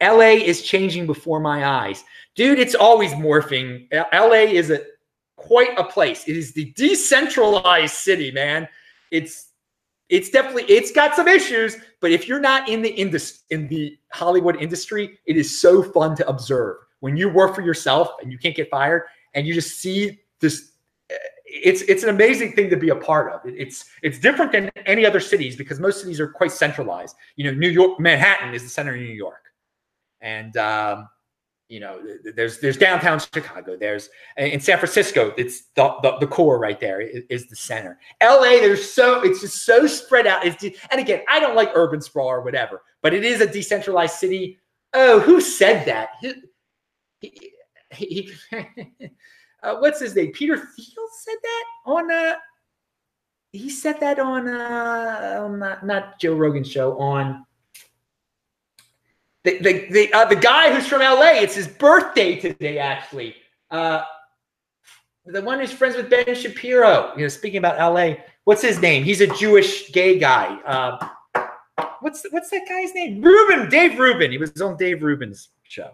[0.00, 2.04] LA is changing before my eyes.
[2.36, 3.88] Dude, it's always morphing.
[4.12, 4.82] LA is a
[5.36, 6.28] quite a place.
[6.28, 8.68] It is the decentralized city, man.
[9.10, 9.48] It's
[10.08, 13.96] it's definitely it's got some issues but if you're not in the industry in the
[14.12, 16.76] hollywood industry it is so fun to observe.
[17.00, 19.02] When you work for yourself and you can't get fired
[19.34, 20.72] and you just see this
[21.46, 23.40] it's it's an amazing thing to be a part of.
[23.44, 27.16] It's it's different than any other cities because most cities are quite centralized.
[27.36, 29.42] You know new york manhattan is the center of new york.
[30.20, 31.08] And um,
[31.68, 31.98] you know
[32.36, 37.00] there's there's downtown chicago there's in san francisco it's the, the, the core right there
[37.00, 37.98] is, the center.
[38.22, 42.02] La there's so it's just so spread out it's and again i don't like urban
[42.02, 44.58] sprawl or whatever but it is a decentralized city.
[44.94, 46.08] Oh who said that?
[46.22, 46.32] He,
[47.20, 47.50] he,
[47.92, 48.32] he
[49.62, 50.32] uh, what's his name?
[50.32, 52.34] Peter thiel said that on uh
[53.52, 57.44] he said that on uh on not, not joe rogan's show on
[59.44, 61.32] the the the, uh, the guy who's from LA.
[61.34, 63.36] It's his birthday today, actually.
[63.70, 64.02] Uh,
[65.26, 67.12] the one who's friends with Ben Shapiro.
[67.16, 69.04] You know, speaking about LA, what's his name?
[69.04, 70.56] He's a Jewish gay guy.
[70.66, 71.08] Uh,
[72.00, 73.20] what's what's that guy's name?
[73.22, 74.30] Rubin, Dave Rubin.
[74.30, 75.90] He was on Dave Rubin's show.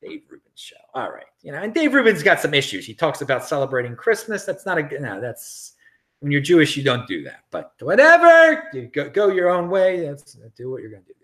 [0.00, 0.76] Dave Rubin's show.
[0.94, 2.86] All right, you know, and Dave Rubin's got some issues.
[2.86, 4.44] He talks about celebrating Christmas.
[4.44, 5.00] That's not a.
[5.00, 5.74] No, that's
[6.20, 7.44] when you're Jewish, you don't do that.
[7.50, 10.00] But whatever, you go, go your own way.
[10.06, 11.17] That's do what you're going to do.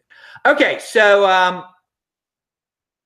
[0.46, 1.64] Okay, so um,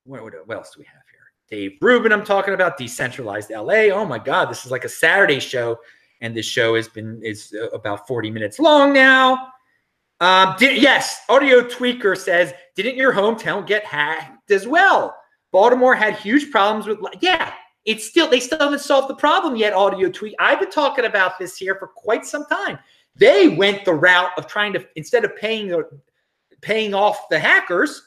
[0.05, 1.19] what, what, else do we have here?
[1.51, 3.91] Dave Rubin, I'm talking about decentralized LA.
[3.93, 5.79] Oh my God, this is like a Saturday show,
[6.21, 9.49] and this show has been is uh, about 40 minutes long now.
[10.21, 15.17] Um, did, yes, Audio Tweaker says, didn't your hometown get hacked as well?
[15.53, 16.99] Baltimore had huge problems with.
[17.21, 17.53] Yeah,
[17.85, 19.73] it's still they still haven't solved the problem yet.
[19.73, 20.35] Audio Tweak.
[20.39, 22.79] I've been talking about this here for quite some time.
[23.17, 25.73] They went the route of trying to instead of paying
[26.61, 28.03] paying off the hackers,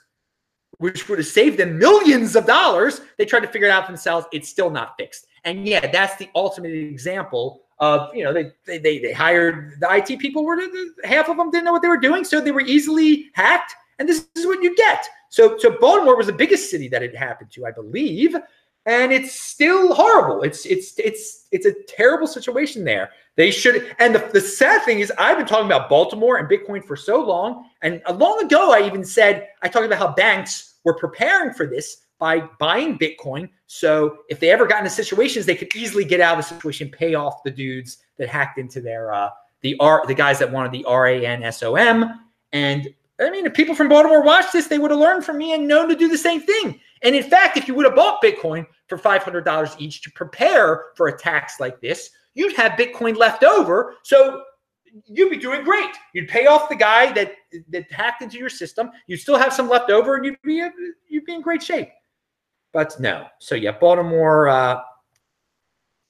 [0.78, 4.26] which would have saved them millions of dollars, they tried to figure it out themselves.
[4.32, 5.28] It's still not fixed.
[5.44, 9.92] And yeah, that's the ultimate example of you know they they they, they hired the
[9.92, 10.60] IT people were
[11.04, 13.74] half of them didn't know what they were doing, so they were easily hacked.
[14.00, 15.08] And this is what you get.
[15.30, 18.36] So so Baltimore was the biggest city that it happened to, I believe,
[18.86, 20.42] and it's still horrible.
[20.42, 23.12] It's it's it's it's a terrible situation there.
[23.36, 23.96] They should.
[24.00, 27.24] And the, the sad thing is, I've been talking about Baltimore and Bitcoin for so
[27.24, 27.70] long.
[27.82, 31.98] And long ago, I even said I talked about how banks were preparing for this
[32.18, 33.50] by buying Bitcoin.
[33.68, 36.90] So if they ever got into situations, they could easily get out of the situation,
[36.90, 39.30] pay off the dudes that hacked into their uh,
[39.62, 42.20] the R the guys that wanted the R A N S O M.
[42.52, 45.54] And I mean, if people from Baltimore watched this, they would have learned from me
[45.54, 46.80] and known to do the same thing.
[47.04, 51.08] And in fact, if you would have bought Bitcoin for $500 each to prepare for
[51.08, 53.96] a tax like this, you'd have Bitcoin left over.
[54.04, 54.42] So
[55.06, 55.92] you'd be doing great.
[56.14, 57.34] You'd pay off the guy that
[57.70, 58.92] that hacked into your system.
[59.08, 60.68] You'd still have some left over, and you'd be
[61.08, 61.90] you'd be in great shape.
[62.74, 63.28] But no.
[63.40, 64.50] So yeah, Baltimore.
[64.50, 64.82] Uh,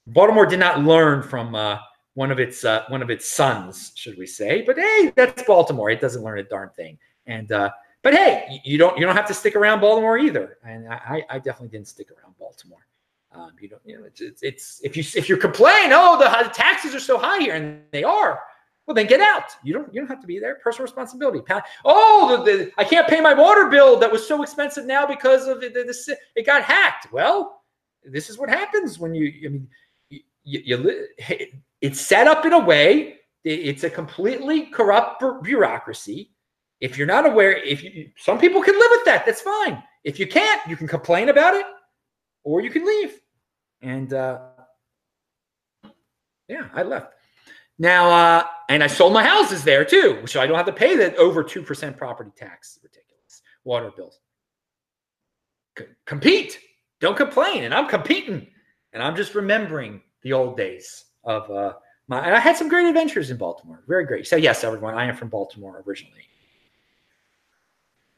[0.08, 1.78] Baltimore did not learn from uh,
[2.14, 4.62] one of its uh, one of its sons, should we say?
[4.62, 5.90] But hey, that's Baltimore.
[5.90, 6.98] It doesn't learn a darn thing.
[7.26, 7.70] And uh,
[8.04, 10.58] but hey, you don't you don't have to stick around Baltimore either.
[10.64, 12.86] And I, I definitely didn't stick around Baltimore.
[13.34, 16.44] Um, you don't, you know, it's, it's, it's if you if you complain, oh, the,
[16.44, 18.42] the taxes are so high here, and they are.
[18.86, 19.52] Well, then get out.
[19.64, 20.56] You don't you don't have to be there.
[20.56, 21.40] Personal responsibility.
[21.86, 25.48] Oh, the, the I can't pay my water bill that was so expensive now because
[25.48, 27.14] of the, the, it got hacked.
[27.14, 27.62] Well,
[28.04, 29.32] this is what happens when you.
[29.46, 29.68] I mean,
[30.44, 31.08] you, you,
[31.82, 33.18] it's set up in a way.
[33.44, 36.32] It's a completely corrupt bureaucracy.
[36.80, 39.82] If you're not aware, if you some people can live with that, that's fine.
[40.04, 41.66] If you can't, you can complain about it,
[42.44, 43.20] or you can leave.
[43.82, 44.40] And uh,
[46.48, 47.14] yeah, I left.
[47.80, 50.96] Now, uh, and I sold my houses there too, so I don't have to pay
[50.98, 52.78] that over 2% property tax.
[52.84, 53.42] Ridiculous.
[53.64, 54.20] Water bills.
[55.80, 56.60] C- compete.
[57.00, 57.64] Don't complain.
[57.64, 58.48] And I'm competing.
[58.94, 61.74] And I'm just remembering the old days of uh,
[62.08, 62.26] my.
[62.26, 63.84] And I had some great adventures in Baltimore.
[63.88, 64.28] Very great.
[64.28, 66.28] So, yes, everyone, I am from Baltimore originally.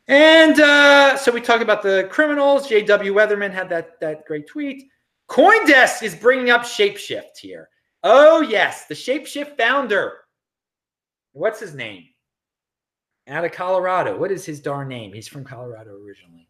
[0.08, 2.68] And uh, so we talked about the criminals.
[2.68, 3.14] J.W.
[3.14, 4.90] Weatherman had that, that great tweet.
[5.30, 7.70] Coindesk is bringing up Shapeshift here.
[8.04, 10.20] Oh, yes, the Shapeshift founder.
[11.32, 12.04] What's his name?
[13.30, 14.18] Out of Colorado.
[14.18, 15.14] What is his darn name?
[15.14, 16.50] He's from Colorado originally.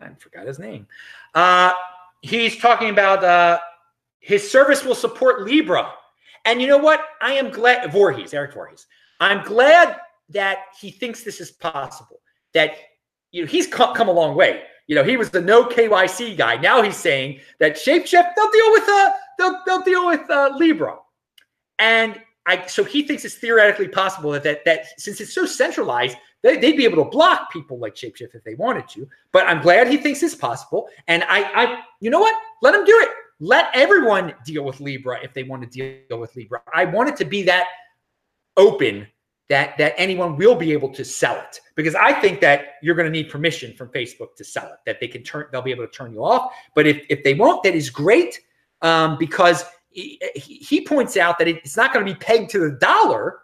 [0.00, 0.88] I forgot his name.
[1.34, 1.72] Uh,
[2.22, 3.60] he's talking about uh,
[4.24, 5.92] his service will support Libra.
[6.46, 7.00] And you know what?
[7.20, 8.86] I am glad, Voorhees, Eric Voorhees.
[9.20, 9.98] I'm glad
[10.30, 12.20] that he thinks this is possible.
[12.54, 12.72] That
[13.32, 14.62] you know he's come, a long way.
[14.86, 16.56] You know, he was the no KYC guy.
[16.56, 20.96] Now he's saying that Shapeshift, they'll deal with uh, they'll they'll deal with uh, Libra.
[21.78, 26.16] And I so he thinks it's theoretically possible that that, that since it's so centralized,
[26.42, 29.06] they, would be able to block people like Shapeshift if they wanted to.
[29.32, 30.88] But I'm glad he thinks it's possible.
[31.08, 32.34] And I I you know what?
[32.62, 33.10] Let him do it.
[33.44, 36.62] Let everyone deal with Libra if they want to deal with Libra.
[36.72, 37.66] I want it to be that
[38.56, 39.06] open
[39.50, 41.60] that that anyone will be able to sell it.
[41.74, 44.98] Because I think that you're going to need permission from Facebook to sell it that
[44.98, 46.54] they can turn they'll be able to turn you off.
[46.74, 48.40] But if if they won't that is great
[48.80, 52.78] um, because he, he, points out that it's not going to be pegged to the
[52.80, 53.40] dollar.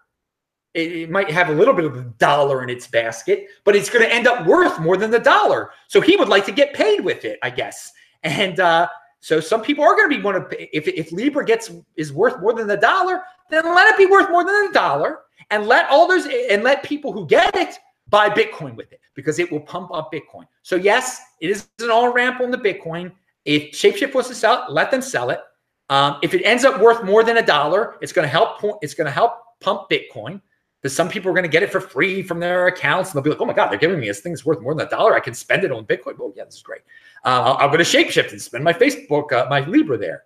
[0.72, 3.90] It, it might have a little bit of a dollar in its basket but it's
[3.90, 5.72] going to end up worth more than the dollar.
[5.88, 7.92] So he would like to get paid with it I guess.
[8.22, 8.88] And uh,
[9.20, 12.40] so some people are going to be one of if if Libra gets is worth
[12.40, 15.88] more than the dollar then let it be worth more than a dollar and let
[15.90, 17.76] all those and let people who get it
[18.08, 20.44] buy Bitcoin with it because it will pump up Bitcoin.
[20.62, 23.12] So yes, it is an all ramp on the Bitcoin.
[23.44, 25.40] If Shapeshift wants to sell it, let them sell it.
[25.88, 28.60] Um, if it ends up worth more than a dollar, it's going to help.
[28.80, 30.40] It's going to help pump Bitcoin
[30.80, 33.24] because some people are going to get it for free from their accounts and they'll
[33.24, 35.14] be like, "Oh my god, they're giving me this thing's worth more than a dollar.
[35.14, 36.82] I can spend it on Bitcoin." Oh yeah, this is great.
[37.24, 40.24] Uh, I'll, I'll, go to Shapeshift and spend my Facebook, uh, my Libra there.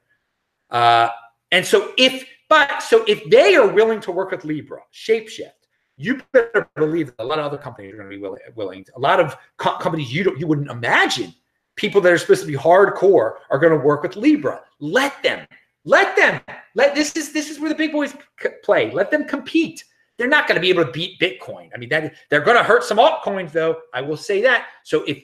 [0.71, 1.09] Uh,
[1.51, 5.53] and so if but so if they are willing to work with Libra, Shapeshift,
[5.97, 8.41] you better believe that a lot of other companies are going to be willing.
[8.55, 11.35] willing to, a lot of co- companies you don't, you wouldn't imagine
[11.77, 14.61] people that are supposed to be hardcore are going to work with Libra.
[14.81, 15.47] Let them.
[15.85, 16.41] Let them.
[16.75, 18.91] Let this is this is where the big boys c- play.
[18.91, 19.85] Let them compete.
[20.17, 21.71] They're not going to be able to beat Bitcoin.
[21.75, 23.79] I mean, that they're going to hurt some altcoins, though.
[23.93, 24.67] I will say that.
[24.85, 25.23] So if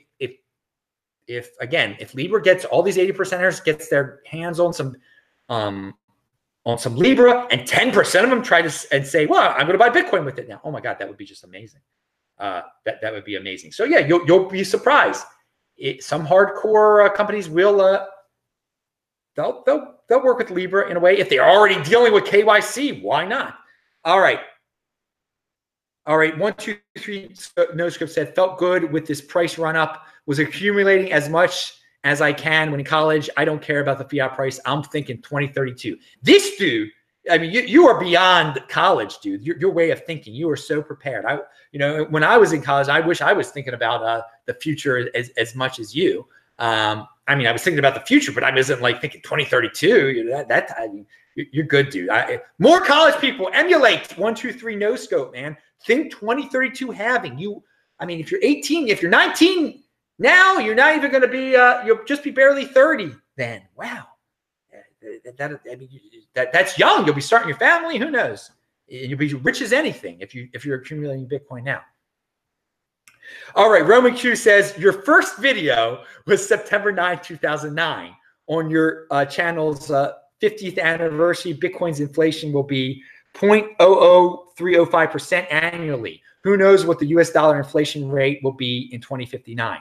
[1.30, 4.96] if again, if Libra gets all these 80 percenters gets their hands on some
[5.48, 5.94] um
[6.66, 9.78] on some Libra and 10% of them try to and say, well, I'm going to
[9.78, 10.60] buy Bitcoin with it now.
[10.62, 11.80] Oh my God, that would be just amazing.
[12.38, 13.72] Uh, that, that would be amazing.
[13.72, 15.24] So yeah, you'll, you'll be surprised.
[15.78, 18.04] It, some hardcore uh, companies will, uh,
[19.36, 21.18] they'll, they'll, they'll work with Libra in a way.
[21.18, 23.54] If they're already dealing with KYC, why not?
[24.04, 24.40] All right.
[26.06, 26.36] All right.
[26.36, 27.34] One, two, three,
[27.74, 31.74] no script said, felt good with this price run up, was accumulating as much
[32.04, 32.70] as I can.
[32.70, 34.58] When in college, I don't care about the fiat price.
[34.64, 35.98] I'm thinking 2032.
[36.22, 36.90] This dude,
[37.30, 39.44] I mean, you, you are beyond college, dude.
[39.44, 41.26] Your, your way of thinking, you are so prepared.
[41.26, 41.38] I,
[41.72, 44.54] you know, when I was in college, I wish I was thinking about uh, the
[44.54, 46.26] future as, as much as you.
[46.58, 50.10] Um, I mean, I was thinking about the future, but I wasn't like thinking 2032.
[50.10, 51.06] You know, that, that I mean,
[51.52, 52.10] you're good, dude.
[52.10, 55.56] I, more college people emulate one, two, three, no scope, man.
[55.86, 57.62] Think 2032 halving You,
[57.98, 59.82] I mean, if you're 18, if you're 19,
[60.18, 63.62] now you're not even going to be, uh, you'll just be barely 30 then.
[63.76, 64.06] Wow.
[65.24, 65.88] That, that, I mean,
[66.34, 67.06] that, that's young.
[67.06, 67.96] You'll be starting your family.
[67.98, 68.50] Who knows?
[68.86, 71.80] You'll be rich as anything if you if you're accumulating Bitcoin now.
[73.54, 78.16] All right, Roman Q says your first video was September 9, 2009.
[78.48, 83.02] On your uh, channel's uh, 50th anniversary, Bitcoin's inflation will be
[83.34, 86.22] 0.00305% annually.
[86.42, 89.78] Who knows what the US dollar inflation rate will be in 2059?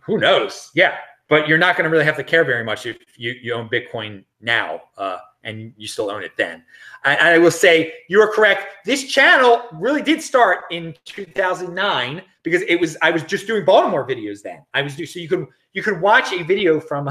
[0.00, 0.70] who knows?
[0.74, 0.96] Yeah,
[1.28, 3.68] but you're not going to really have to care very much if you, you own
[3.68, 6.64] Bitcoin now uh, and you still own it then.
[7.04, 8.66] I, will say you are correct.
[8.84, 14.06] This channel really did start in 2009 because it was I was just doing Baltimore
[14.06, 14.62] videos then.
[14.74, 17.08] I was so you could you could watch a video from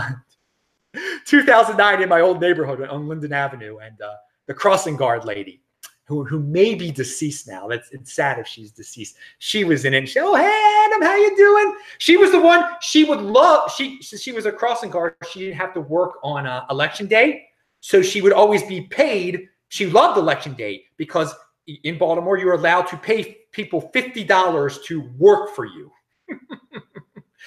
[1.25, 4.13] 2009 in my old neighborhood on Linden Avenue and uh,
[4.47, 5.61] the crossing guard lady
[6.07, 7.67] who, who may be deceased now.
[7.67, 9.17] That's it's sad if she's deceased.
[9.39, 10.07] She was in it.
[10.07, 11.75] She, oh, hey, Adam, how you doing?
[11.97, 12.63] She was the one.
[12.81, 13.71] She would love.
[13.73, 15.15] She she was a crossing guard.
[15.29, 17.43] She didn't have to work on uh, election day,
[17.81, 19.49] so she would always be paid.
[19.67, 21.35] She loved election day because
[21.83, 25.91] in Baltimore you're allowed to pay people fifty dollars to work for you.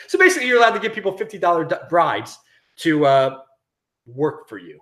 [0.07, 2.38] so basically, you're allowed to give people fifty dollar bribes
[2.81, 3.39] to uh,
[4.07, 4.81] work for you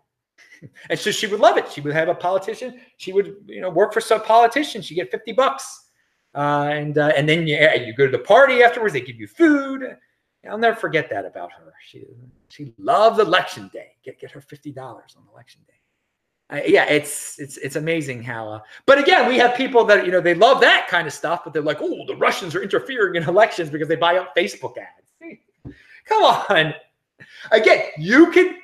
[0.91, 1.71] and so she would love it.
[1.71, 2.81] She would have a politician.
[2.97, 4.83] She would, you know, work for some politician.
[4.83, 5.91] She get fifty bucks,
[6.35, 8.93] uh, and uh, and then you, you go to the party afterwards.
[8.93, 9.97] They give you food.
[10.49, 11.73] I'll never forget that about her.
[11.87, 12.05] She
[12.49, 13.93] she loved election day.
[14.05, 15.75] Get get her fifty dollars on election day.
[16.51, 18.49] Uh, yeah, it's it's it's amazing how.
[18.49, 21.43] Uh, but again, we have people that you know they love that kind of stuff,
[21.45, 24.75] but they're like, oh, the Russians are interfering in elections because they buy up Facebook
[24.79, 25.37] ads.
[26.07, 26.75] Come on.
[27.51, 28.57] Again, you can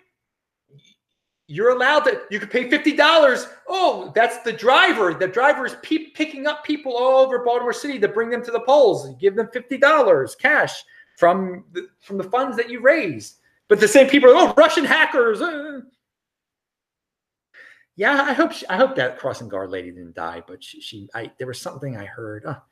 [1.46, 5.12] you're allowed to you could pay $50 oh that's the driver.
[5.12, 8.50] The driver is pe- picking up people all over baltimore city to bring them to
[8.50, 9.14] the polls.
[9.20, 10.82] Give them $50 cash
[11.18, 13.36] from the, from the funds that you raised.
[13.68, 15.80] But the same people are oh russian hackers uh.
[17.96, 21.08] yeah i hope she, i hope that crossing guard lady didn't die but she, she
[21.14, 22.44] i there was something i heard.
[22.46, 22.62] Oh,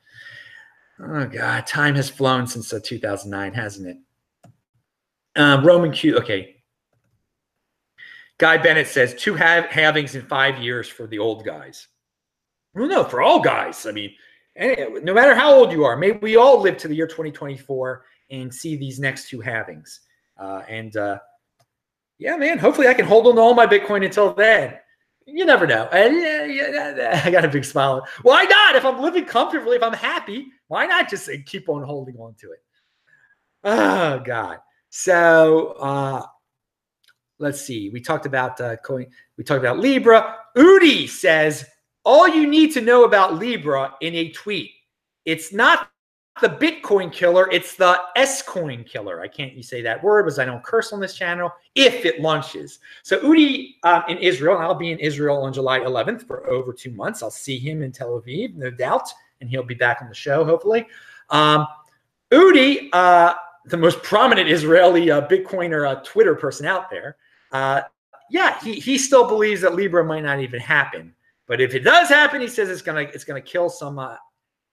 [0.99, 3.97] oh god time has flown since uh, 2009 hasn't it
[5.35, 6.53] um, roman q okay
[8.39, 11.87] Guy Bennett says two have halvings in five years for the old guys.
[12.73, 13.85] Well, no, for all guys.
[13.85, 14.11] I mean,
[14.57, 18.53] no matter how old you are, maybe we all live to the year 2024 and
[18.53, 19.99] see these next two halvings.
[20.37, 21.19] Uh, and uh,
[22.17, 24.75] yeah, man, hopefully I can hold on to all my Bitcoin until then.
[25.25, 25.87] You never know.
[25.93, 28.05] I got a big smile.
[28.23, 28.75] Why not?
[28.75, 32.51] If I'm living comfortably, if I'm happy, why not just keep on holding on to
[32.51, 32.63] it?
[33.63, 34.57] Oh, God.
[34.95, 36.23] So, uh,
[37.39, 37.89] let's see.
[37.89, 39.07] We talked about uh, coin.
[39.39, 40.35] We talked about Libra.
[40.55, 41.65] Udi says
[42.05, 44.69] all you need to know about Libra in a tweet.
[45.25, 45.89] It's not
[46.41, 47.49] the Bitcoin killer.
[47.51, 49.19] It's the S coin killer.
[49.19, 52.21] I can't you say that word because I don't curse on this channel if it
[52.21, 52.77] launches.
[53.01, 56.91] So Udi um, in Israel, I'll be in Israel on July 11th for over two
[56.91, 57.23] months.
[57.23, 59.09] I'll see him in Tel Aviv, no doubt,
[59.41, 60.85] and he'll be back on the show hopefully.
[61.31, 61.65] Um,
[62.31, 63.33] Udi, uh,
[63.65, 67.17] the most prominent Israeli uh, Bitcoiner uh, Twitter person out there,
[67.51, 67.81] uh,
[68.29, 71.13] yeah, he he still believes that Libra might not even happen.
[71.47, 74.15] But if it does happen, he says it's gonna it's gonna kill some uh,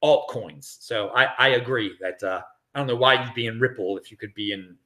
[0.03, 0.77] altcoins.
[0.81, 2.43] So I I agree that uh,
[2.75, 4.77] I don't know why you'd be in Ripple if you could be in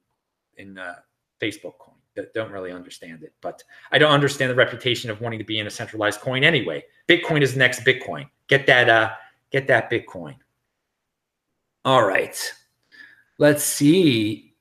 [0.57, 0.95] in uh,
[1.41, 1.95] Facebook coin.
[2.15, 5.59] That Don't really understand it, but I don't understand the reputation of wanting to be
[5.59, 6.83] in a centralized coin anyway.
[7.09, 8.29] Bitcoin is the next Bitcoin.
[8.47, 9.11] Get that uh
[9.51, 10.35] get that Bitcoin.
[11.83, 12.53] All right.
[13.37, 14.55] Let's see.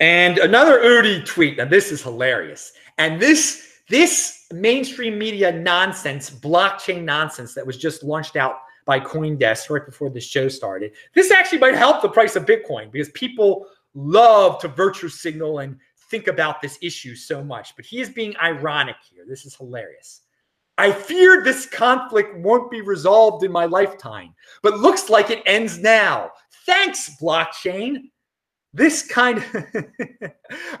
[0.00, 1.56] And another Udi tweet.
[1.56, 2.72] Now this is hilarious.
[2.98, 9.70] And this this mainstream media nonsense, blockchain nonsense that was just launched out by CoinDesk
[9.70, 10.92] right before the show started.
[11.14, 15.76] This actually might help the price of Bitcoin because people love to virtue signal and
[16.10, 19.24] think about this issue so much, but he is being ironic here.
[19.28, 20.22] This is hilarious.
[20.78, 25.78] I feared this conflict won't be resolved in my lifetime, but looks like it ends
[25.78, 26.30] now.
[26.66, 28.10] Thanks, blockchain.
[28.74, 29.66] This kind of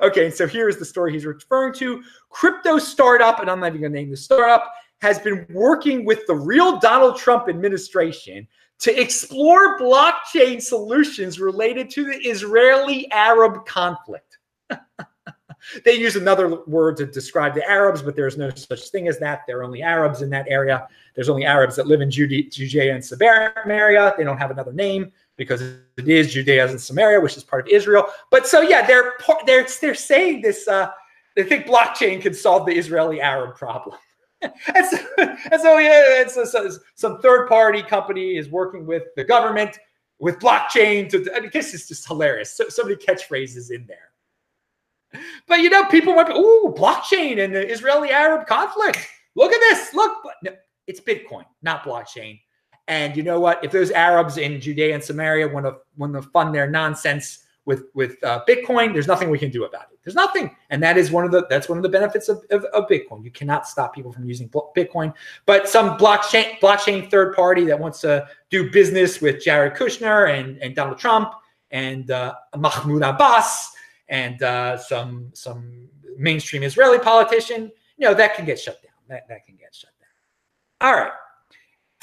[0.02, 2.02] okay, so here's the story he's referring to.
[2.28, 4.70] Crypto startup, and I'm not even gonna name the startup,
[5.00, 8.46] has been working with the real Donald Trump administration
[8.80, 14.38] to explore blockchain solutions related to the Israeli Arab conflict.
[15.84, 19.42] they use another word to describe the Arabs, but there's no such thing as that.
[19.46, 20.86] They're only Arabs in that area.
[21.14, 24.14] There's only Arabs that live in Judea and Samaria.
[24.18, 27.72] They don't have another name because it is Judea and Samaria, which is part of
[27.72, 28.06] Israel.
[28.30, 29.14] But so yeah, they're
[29.46, 30.66] they're they're saying this.
[30.66, 30.90] Uh,
[31.34, 33.96] they think blockchain can solve the Israeli Arab problem.
[34.42, 39.04] and, so, and so yeah, it's, it's, it's, some third party company is working with
[39.16, 39.78] the government
[40.18, 41.30] with blockchain to.
[41.34, 42.56] I this is just hilarious.
[42.56, 45.22] So, so many catchphrases in there.
[45.46, 48.98] But you know, people went, "Ooh, blockchain and the Israeli-Arab conflict.
[49.34, 49.94] Look at this.
[49.94, 50.52] Look, no,
[50.86, 52.40] it's Bitcoin, not blockchain."
[52.88, 53.64] And you know what?
[53.64, 57.84] If those Arabs in Judea and Samaria want to want to fund their nonsense with
[57.94, 59.98] with uh, Bitcoin, there's nothing we can do about it.
[60.04, 62.64] There's nothing, and that is one of the that's one of the benefits of, of,
[62.66, 63.24] of Bitcoin.
[63.24, 65.12] You cannot stop people from using Bitcoin.
[65.46, 70.58] But some blockchain blockchain third party that wants to do business with Jared Kushner and
[70.58, 71.32] and Donald Trump
[71.72, 73.72] and uh, Mahmoud Abbas
[74.08, 78.92] and uh, some some mainstream Israeli politician, you know, that can get shut down.
[79.08, 80.88] That that can get shut down.
[80.88, 81.12] All right.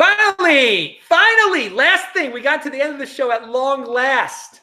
[0.03, 4.59] Finally, finally, last thing, we got to the end of the show at long last.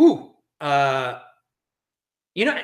[0.00, 1.18] Ooh, uh,
[2.34, 2.58] you know,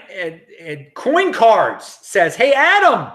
[0.95, 3.13] Coin Cards says, "Hey Adam,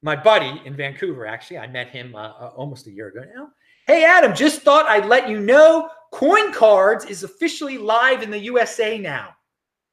[0.00, 1.26] my buddy in Vancouver.
[1.26, 3.50] Actually, I met him uh, uh, almost a year ago now.
[3.86, 8.38] Hey Adam, just thought I'd let you know Coin Cards is officially live in the
[8.38, 9.34] USA now.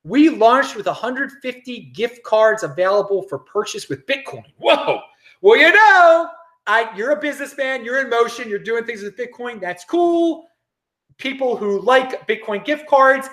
[0.06, 4.46] We launched with 150 gift cards available for purchase with Bitcoin.
[4.58, 5.02] Whoa!
[5.42, 6.30] Well, you know,
[6.68, 9.60] I you're a businessman, you're in motion, you're doing things with Bitcoin.
[9.60, 10.48] That's cool.
[11.18, 13.30] People who like Bitcoin gift cards,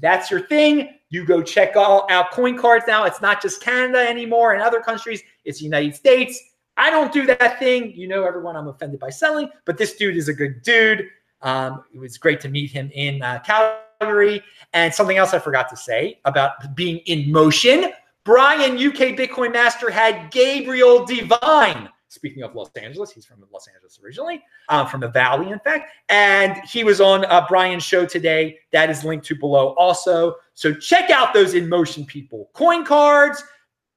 [0.00, 0.94] that's your thing.
[1.10, 3.04] You go check all out coin cards now.
[3.04, 6.40] It's not just Canada anymore and other countries, it's the United States.
[6.76, 7.92] I don't do that thing.
[7.92, 11.08] You know, everyone I'm offended by selling, but this dude is a good dude.
[11.42, 14.42] Um, it was great to meet him in uh, Calgary.
[14.72, 17.92] And something else I forgot to say about being in motion.
[18.24, 21.22] Brian, UK Bitcoin Master, had Gabriel D.
[21.22, 21.88] Vine.
[22.16, 25.90] Speaking of Los Angeles, he's from Los Angeles originally, um, from the Valley, in fact.
[26.08, 28.58] And he was on uh, Brian's show today.
[28.72, 30.36] That is linked to below also.
[30.54, 32.48] So check out those in motion people.
[32.54, 33.44] Coin cards,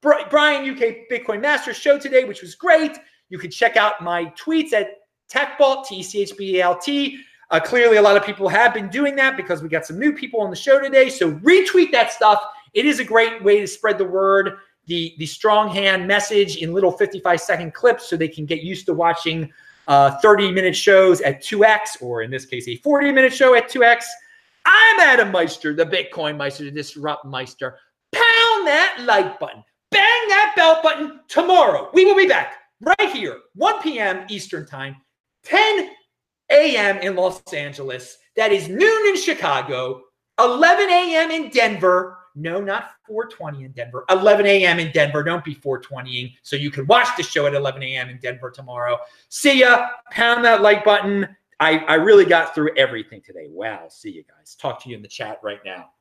[0.01, 2.97] Brian UK Bitcoin Master show today, which was great.
[3.29, 4.89] You can check out my tweets at
[5.31, 7.19] TechBalt, T C H B A L T.
[7.51, 10.13] Uh, clearly, a lot of people have been doing that because we got some new
[10.13, 11.09] people on the show today.
[11.09, 12.43] So retweet that stuff.
[12.73, 14.57] It is a great way to spread the word,
[14.89, 18.85] the, the strong hand message in little 55 second clips so they can get used
[18.87, 19.49] to watching
[19.87, 23.69] uh, 30 minute shows at 2x, or in this case, a 40 minute show at
[23.69, 24.03] 2x.
[24.65, 27.77] I'm Adam Meister, the Bitcoin Meister, the Disrupt Meister.
[28.11, 31.89] Pound that like button, bang that bell button tomorrow.
[31.93, 34.25] We will be back right here, 1 p.m.
[34.29, 34.95] Eastern Time,
[35.43, 35.91] 10
[36.51, 36.97] a.m.
[36.97, 38.17] in Los Angeles.
[38.35, 40.03] That is noon in Chicago,
[40.39, 41.31] 11 a.m.
[41.31, 42.18] in Denver.
[42.39, 44.05] No, not 420 in Denver.
[44.09, 44.79] 11 a.m.
[44.79, 45.23] in Denver.
[45.23, 46.35] Don't be 420ing.
[46.41, 48.09] So you can watch the show at 11 a.m.
[48.09, 48.97] in Denver tomorrow.
[49.27, 49.87] See ya.
[50.11, 51.35] Pound that like button.
[51.59, 53.47] I, I really got through everything today.
[53.49, 53.87] Wow.
[53.89, 54.55] See you guys.
[54.55, 55.91] Talk to you in the chat right now.